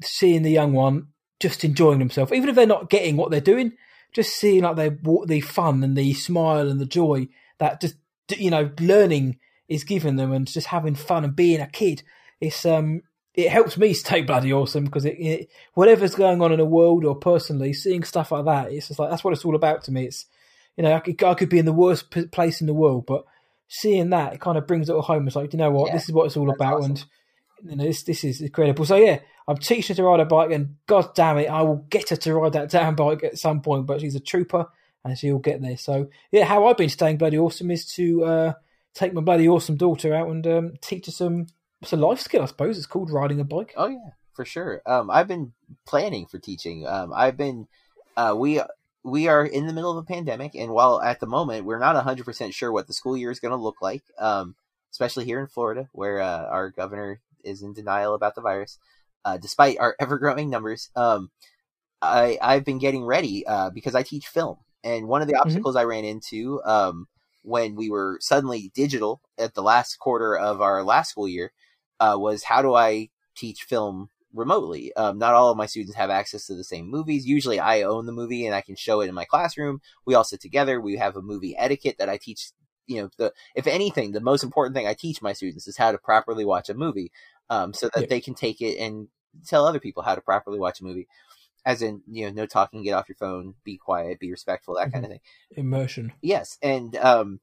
[0.00, 1.08] seeing the young one
[1.40, 3.72] just enjoying themselves, even if they're not getting what they're doing.
[4.12, 4.90] Just seeing like they
[5.26, 7.28] the fun and the smile and the joy
[7.58, 7.96] that just
[8.36, 9.38] you know learning
[9.68, 12.02] is giving them, and just having fun and being a kid.
[12.42, 13.02] It's um
[13.34, 17.04] it helps me stay bloody awesome because it, it whatever's going on in the world
[17.04, 19.92] or personally, seeing stuff like that, it's just like that's what it's all about to
[19.92, 20.06] me.
[20.06, 20.26] It's
[20.76, 23.06] you know I could I could be in the worst p- place in the world,
[23.06, 23.24] but
[23.68, 25.26] seeing that it kind of brings it all home.
[25.26, 26.90] It's like you know what Yeah, this is what it's all about, awesome.
[26.90, 27.04] and
[27.70, 28.84] you know this this is incredible.
[28.84, 31.86] So yeah, I'm teaching her to ride a bike, and god damn it, I will
[31.88, 33.86] get her to ride that damn bike at some point.
[33.86, 34.66] But she's a trooper,
[35.04, 35.76] and she'll get there.
[35.76, 38.52] So yeah, how I've been staying bloody awesome is to uh,
[38.94, 41.46] take my bloody awesome daughter out and um, teach her some.
[41.82, 42.78] It's a life skill, I suppose.
[42.78, 43.74] It's called riding a bike.
[43.76, 44.82] Oh yeah, for sure.
[44.86, 45.52] Um, I've been
[45.84, 46.86] planning for teaching.
[46.86, 47.66] Um, I've been,
[48.16, 48.60] uh, we
[49.02, 51.96] we are in the middle of a pandemic, and while at the moment we're not
[52.04, 54.54] hundred percent sure what the school year is going to look like, um,
[54.92, 58.78] especially here in Florida, where uh, our governor is in denial about the virus,
[59.24, 60.88] uh, despite our ever growing numbers.
[60.94, 61.32] Um,
[62.00, 65.74] I I've been getting ready uh, because I teach film, and one of the obstacles
[65.74, 67.08] I ran into um,
[67.42, 71.50] when we were suddenly digital at the last quarter of our last school year
[72.00, 74.94] uh, was how do I teach film remotely?
[74.94, 77.26] Um, not all of my students have access to the same movies.
[77.26, 79.80] Usually, I own the movie and I can show it in my classroom.
[80.06, 80.80] We all sit together.
[80.80, 82.50] We have a movie etiquette that I teach.
[82.86, 85.92] You know, the if anything, the most important thing I teach my students is how
[85.92, 87.12] to properly watch a movie,
[87.48, 88.06] um, so that Yeah.
[88.08, 89.06] they can take it and
[89.46, 91.06] tell other people how to properly watch a movie.
[91.64, 94.92] As in, you know, no talking, get off your phone, be quiet, be respectful, that
[94.92, 95.20] kind of thing.
[95.52, 96.12] Immersion.
[96.20, 97.38] Yes, and um,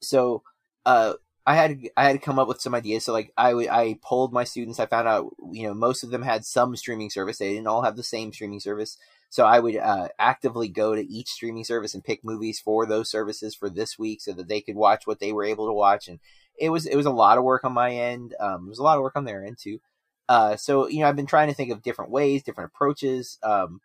[0.00, 0.42] so
[0.86, 1.14] uh,
[1.46, 3.04] I had I had to come up with some ideas.
[3.04, 4.80] So like I would- I polled my students.
[4.80, 7.38] I found out you know most of them had some streaming service.
[7.38, 8.96] They didn't all have the same streaming service.
[9.30, 13.10] So I would uh, actively go to each streaming service and pick movies for those
[13.10, 16.08] services for this week, so that they could watch what they were able to watch.
[16.08, 16.20] And
[16.58, 18.34] it was it was a lot of work on my end.
[18.40, 19.80] Um, it was a lot of work on their end too.
[20.28, 23.38] Uh, so you know I've been trying to think of different ways, different approaches.
[23.42, 23.80] Um,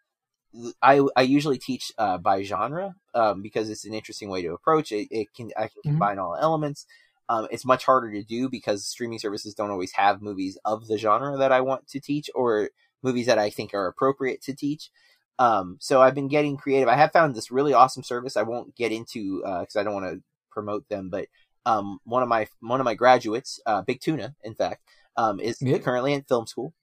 [0.81, 4.91] I I usually teach uh, by genre um, because it's an interesting way to approach
[4.91, 5.07] it.
[5.11, 5.89] It can I can Mhm.
[5.91, 6.85] combine all elements.
[7.29, 10.97] Um, it's much harder to do because streaming services don't always have movies of the
[10.97, 12.69] genre that I want to teach or
[13.03, 14.89] movies that I think are appropriate to teach.
[15.37, 16.89] Um, so I've been getting creative.
[16.89, 18.35] I have found this really awesome service.
[18.35, 21.27] I won't get into because I don't want to promote them, but
[21.65, 24.81] um, one of my one of my graduates, uh, Big Tuna, in fact,
[25.15, 25.77] um, is Yeah.
[25.77, 26.73] currently in film school,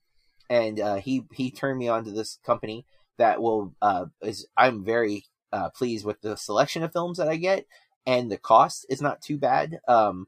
[0.49, 2.85] and uh, he he turned me on to this company
[3.17, 7.35] that will uh, is I'm very uh, pleased with the selection of films that I
[7.35, 7.65] get,
[8.05, 10.27] and the cost is not too bad um,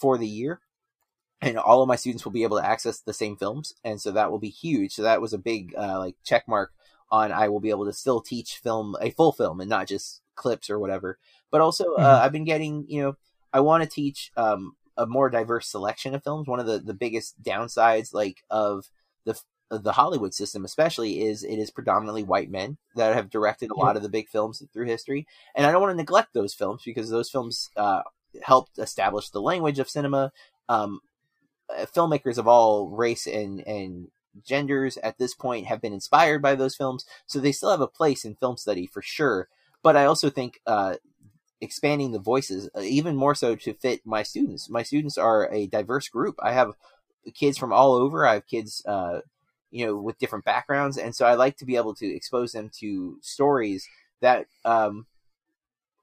[0.00, 0.60] for the year.
[1.42, 4.12] And all of my students will be able to access the same films, and so
[4.12, 4.92] that will be huge.
[4.92, 6.72] So that was a big uh, like check mark
[7.10, 10.20] on I will be able to still teach film a full film and not just
[10.34, 11.18] clips or whatever.
[11.50, 12.24] But also, uh, Mhm.
[12.24, 13.16] I've been getting you know
[13.54, 16.46] I want to teach um, a more diverse selection of films.
[16.46, 18.90] One of the the biggest downsides like of
[19.24, 19.40] the
[19.70, 23.74] of the Hollywood system, especially, is it is predominantly white men that have directed a
[23.76, 26.82] lot of the big films through history, and I don't want to neglect those films
[26.84, 28.02] because those films uh,
[28.42, 30.32] helped establish the language of cinema.
[30.68, 31.00] Um,
[31.68, 34.08] uh, filmmakers of all race and and
[34.44, 37.86] genders at this point have been inspired by those films, so they still have a
[37.86, 39.48] place in film study for sure.
[39.82, 40.96] But I also think uh,
[41.60, 44.68] expanding the voices uh, even more so to fit my students.
[44.68, 46.36] My students are a diverse group.
[46.42, 46.74] I have
[47.34, 48.26] kids from all over.
[48.26, 49.20] I have kids, uh,
[49.70, 52.70] you know, with different backgrounds, and so I like to be able to expose them
[52.80, 53.88] to stories
[54.20, 55.06] that um,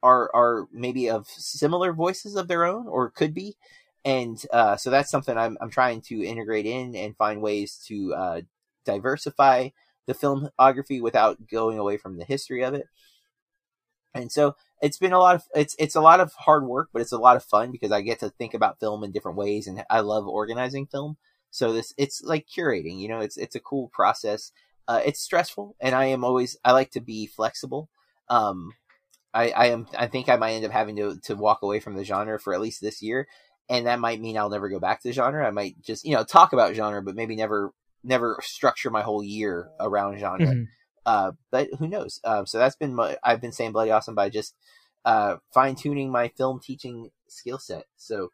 [0.03, 3.55] are are maybe of similar voices of their own, or could be.
[4.05, 8.13] And uh, so that's something I'm I'm trying to integrate in and find ways to
[8.13, 8.41] uh,
[8.85, 9.69] diversify
[10.05, 12.87] the filmography without going away from the history of it.
[14.13, 17.01] And so it's been a lot of it's it's a lot of hard work, but
[17.01, 19.67] it's a lot of fun because I get to think about film in different ways,
[19.67, 21.17] and I love organizing film.
[21.51, 24.51] So this it's like curating, you know, it's it's a cool process.
[24.87, 27.89] Uh, it's stressful, and I am always I like to be flexible.
[28.29, 28.73] Um,
[29.37, 31.95] I, I am I think I might end up having to to walk away from
[31.95, 33.27] the genre for at least this year,
[33.69, 35.45] and that might mean I'll never go back to the genre.
[35.45, 37.71] I might just you know talk about genre, but maybe never
[38.03, 40.47] never structure my whole year around genre.
[40.47, 40.67] Mhm.
[41.05, 42.19] Uh, but who knows?
[42.23, 44.55] Um, so that's been my, I've been saying bloody awesome by just
[45.05, 47.85] uh, fine tuning my film teaching skill set.
[47.95, 48.29] So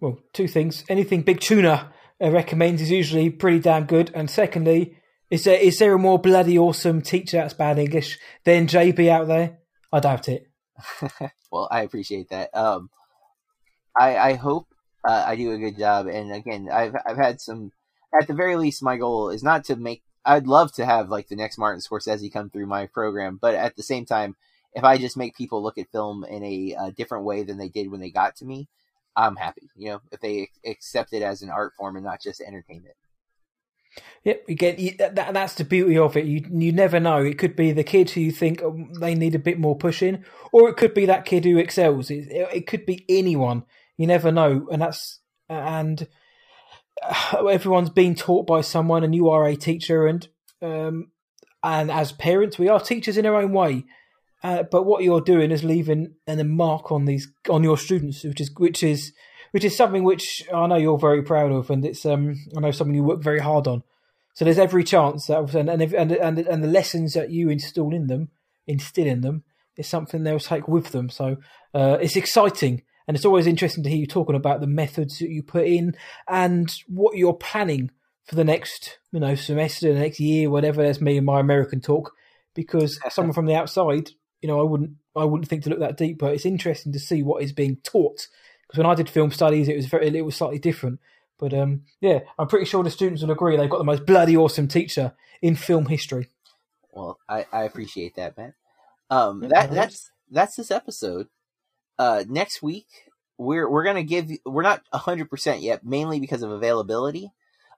[0.00, 0.84] Well, two things.
[0.88, 1.92] Anything Big Tuna
[2.22, 4.10] uh, recommends is usually pretty damn good.
[4.14, 4.98] And secondly,
[5.30, 9.26] is there is there a more bloody awesome teacher that's bad English than JB out
[9.28, 9.61] there?
[9.92, 10.48] I doubt it.
[11.52, 12.54] well, I appreciate that.
[12.56, 12.90] Um,
[13.98, 14.66] I I hope
[15.06, 16.06] uh, I do a good job.
[16.06, 17.72] And again, I've I've had some.
[18.18, 20.02] At the very least, my goal is not to make.
[20.24, 23.76] I'd love to have like the next Martin Scorsese come through my program, but at
[23.76, 24.36] the same time,
[24.74, 27.68] if I just make people look at film in a, uh different way than they
[27.68, 28.68] did when they got to me,
[29.16, 29.68] I'm happy.
[29.76, 32.94] You know, if they accept it as an art form and not just entertainment.
[34.24, 36.26] Yep, you, that, that's the beauty of it.
[36.26, 37.24] You you never know.
[37.24, 40.24] It could be the kid who you think oh, they need a bit more pushing,
[40.52, 42.10] or it could be that kid who excels.
[42.10, 43.64] It, it, could be anyone.
[43.96, 46.06] You never know, and that's and
[47.36, 50.28] everyone's been taught by someone, and you are a teacher, and
[50.62, 51.10] um,
[51.62, 53.84] and as parents, we are teachers in our own way.
[54.44, 58.40] Uh, but what you're doing is leaving a mark on these on your students, which
[58.40, 59.12] is which is
[59.52, 62.70] which is something which I know you're very proud of, and it's um I know
[62.72, 63.82] something you work very hard on.
[64.34, 67.48] So there's every chance that and and if- and and, and the lessons that you
[67.48, 68.30] install in them,
[68.66, 69.44] instill in them,
[69.76, 71.08] is something they'll take with them.
[71.10, 71.36] So
[71.74, 75.28] uh, it's exciting, and it's always interesting to hear you talking about the methods that
[75.30, 75.94] you put in
[76.28, 77.90] and what you're planning
[78.24, 80.82] for the next you know semester, the next year, whatever.
[80.82, 82.12] That's me and my American talk,
[82.54, 84.10] because someone from the outside,
[84.40, 86.98] you know, I wouldn't I wouldn't think to look that deep, but it's interesting to
[86.98, 88.28] see what is being taught.
[88.72, 90.98] Because when I did film studies, it was very it was slightly different.
[91.38, 94.34] But um, yeah, I'm pretty sure the students will agree they've got the most bloody
[94.34, 95.12] awesome teacher
[95.42, 96.30] in film history.
[96.90, 98.54] Well, I, I appreciate that, man.
[99.10, 101.28] Um, that no that's that's this episode.
[101.98, 102.86] Uh, next week
[103.36, 107.30] we're we're gonna give we're not hundred percent yet, mainly because of availability.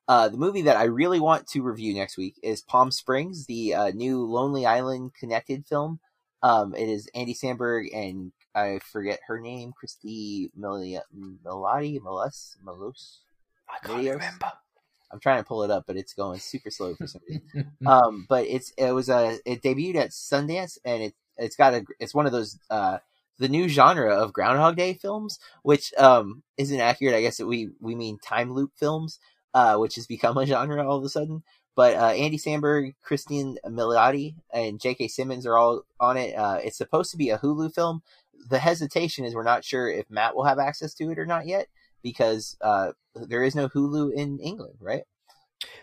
[0.07, 3.75] Uh, the movie that I really want to review next week is Palm Springs, the
[3.75, 5.99] uh, new Lonely Island connected film.
[6.41, 11.01] Um, it is Andy Samberg and I forget her name, Christy Mili-
[11.45, 13.19] Milotti, Milus, Milus.
[13.69, 14.13] I can't Videos?
[14.15, 14.53] remember.
[15.13, 17.43] I'm trying to pull it up, but it's going super slow for some reason
[17.87, 21.85] um but it's it was a it debuted at Sundance and it it's got a
[22.01, 22.99] it's one of those uh
[23.39, 27.15] the new genre of Groundhog Day films, which um isn't accurate.
[27.15, 29.19] I guess that we we mean time loop films,
[29.55, 31.43] uh, which has become a genre all of a sudden.
[31.77, 35.09] But uh, Andy Samberg, Christine Milioti, and J.K.
[35.09, 36.37] Simmons are all on it.
[36.37, 38.03] Uh, it's supposed to be a Hulu film.
[38.51, 41.47] The hesitation is we're not sure if Matt will have access to it or not
[41.47, 41.69] yet
[42.03, 45.03] because uh, there is no Hulu in England, right?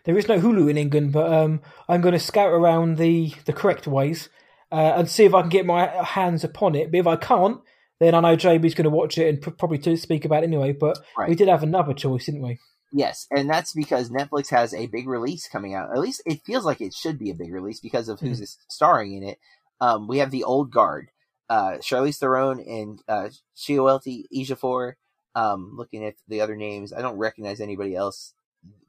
[0.04, 3.54] There is no Hulu in England, but um, I'm going to scout around the, the
[3.54, 4.30] correct ways
[4.72, 6.92] uh, and see if I can get my hands upon it.
[6.92, 7.62] But if I can't,
[8.00, 10.48] then I know JB's going to watch it and pr- probably to speak about it
[10.48, 10.74] anyway.
[10.74, 11.30] But Right.
[11.30, 12.60] we did have another choice, didn't we?
[12.94, 15.92] Yes, and that's because Netflix has a big release coming out.
[15.92, 19.14] At least it feels like it should be a big release because of who's starring
[19.14, 19.40] in it.
[19.80, 21.10] Um, we have the old guard,
[21.52, 24.94] uh, Charlize Theron and uh, Chiwetel Ejiofor,
[25.36, 28.34] Um, looking at the other names, I don't recognize anybody else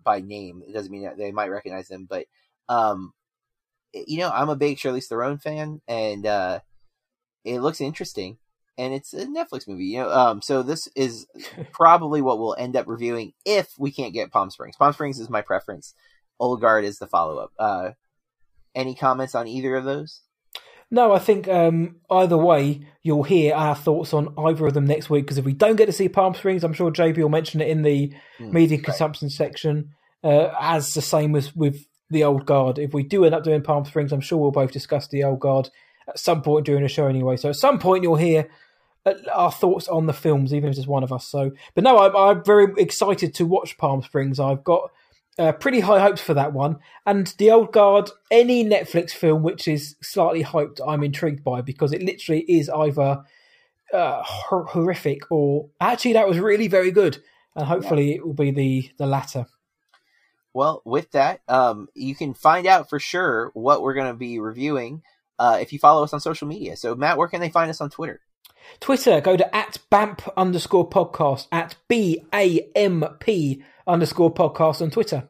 [0.05, 0.63] by name.
[0.67, 2.27] It doesn't mean that they might recognize them, but
[2.69, 3.15] um,
[3.93, 6.61] you know, I'm a big Charlize Theron fan, and uh,
[7.45, 8.39] it looks interesting.
[8.79, 10.11] And it's a Netflix movie, you know.
[10.11, 11.27] Um, so this is
[11.73, 14.77] probably what we'll end up reviewing if we can't get Palm Springs.
[14.77, 15.95] Palm Springs is my preference.
[16.39, 17.53] Old Guard is the follow up.
[17.59, 17.91] Uh,
[18.73, 20.23] any comments on either of those?
[20.95, 25.09] No, I think um, either way, you'll hear our thoughts on either of them next
[25.09, 25.25] week.
[25.25, 27.69] Because if we don't get to see Palm Springs, I'm sure JB will mention it
[27.69, 28.85] in the Mm, media right.
[28.85, 32.79] consumption section, uh, as the same as with the Old Guard.
[32.79, 35.41] If we do end up doing Palm Springs, I'm sure we'll both discuss the Old
[35.41, 35.71] Guard
[36.07, 37.37] at some point during the show anyway.
[37.39, 38.51] So at some point, you'll hear
[39.07, 41.27] uh, our thoughts on the films, even if it's one of us.
[41.27, 44.39] So, but no, I'm, I'm very excited to watch Palm Springs.
[44.39, 44.91] I've got
[45.39, 46.79] uh, pretty high hopes for that one.
[47.07, 51.93] And the Old Guard, any Netflix film which is slightly hyped, I'm intrigued by because
[51.93, 53.23] it literally is either
[53.93, 57.23] uh, hor- horrific or actually that was really very good.
[57.55, 59.47] And hopefully it will be the the latter.
[60.55, 64.39] Well, with that, um, you can find out for sure what we're going to be
[64.39, 65.03] reviewing
[65.39, 66.77] uh, if you follow us on social media.
[66.77, 68.21] So, Matt, where can they find us on Twitter?
[68.81, 74.91] Twitter, go to at BAMP underscore podcast, at B A M P underscore podcast on
[74.91, 75.29] Twitter.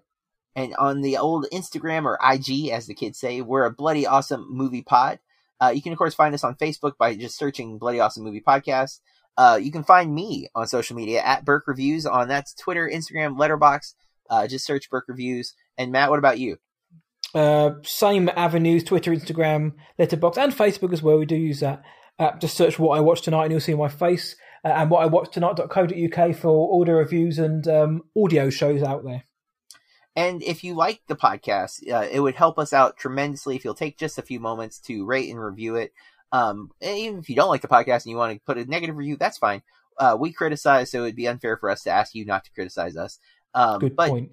[0.55, 4.47] And on the old Instagram or IG, as the kids say, we're a bloody awesome
[4.51, 5.19] movie pod.
[5.63, 8.41] Uh, you can, of course, find us on Facebook by just searching Bloody Awesome Movie
[8.41, 8.99] Podcast.
[9.37, 13.37] Uh, you can find me on social media at Burke Reviews on that's Twitter, Instagram,
[13.39, 13.95] Letterboxd.
[14.29, 15.55] Uh, just search Burke Reviews.
[15.79, 16.59] And Matt, what about you?
[17.35, 21.19] Uh, same avenues Twitter, Instagram, Letterboxd, and Facebook as well.
[21.19, 21.83] We do use that.
[22.19, 24.37] Uh, just search what I watched tonight and you'll see my face.
[24.65, 29.05] Uh, and what I watched tonight.co.uk for all the reviews and um, audio shows out
[29.05, 29.25] there.
[30.15, 33.75] And if you like the podcast, uh, it would help us out tremendously if you'll
[33.75, 35.93] take just a few moments to rate and review it.
[36.33, 38.97] Um, even if you don't like the podcast and you want to put a negative
[38.97, 39.63] review, that's fine.
[39.99, 42.53] Uh, we criticize, so it would be unfair for us to ask you not to
[42.53, 43.19] criticize us.
[43.55, 44.33] Um, Good but point.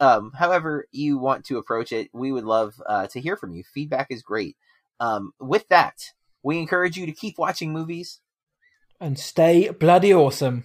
[0.00, 3.62] um, however you want to approach it, we would love uh, to hear from you.
[3.62, 4.56] Feedback is great.
[4.98, 6.12] Um, with that,
[6.46, 8.20] we encourage you to keep watching movies.
[9.00, 10.64] And stay bloody awesome.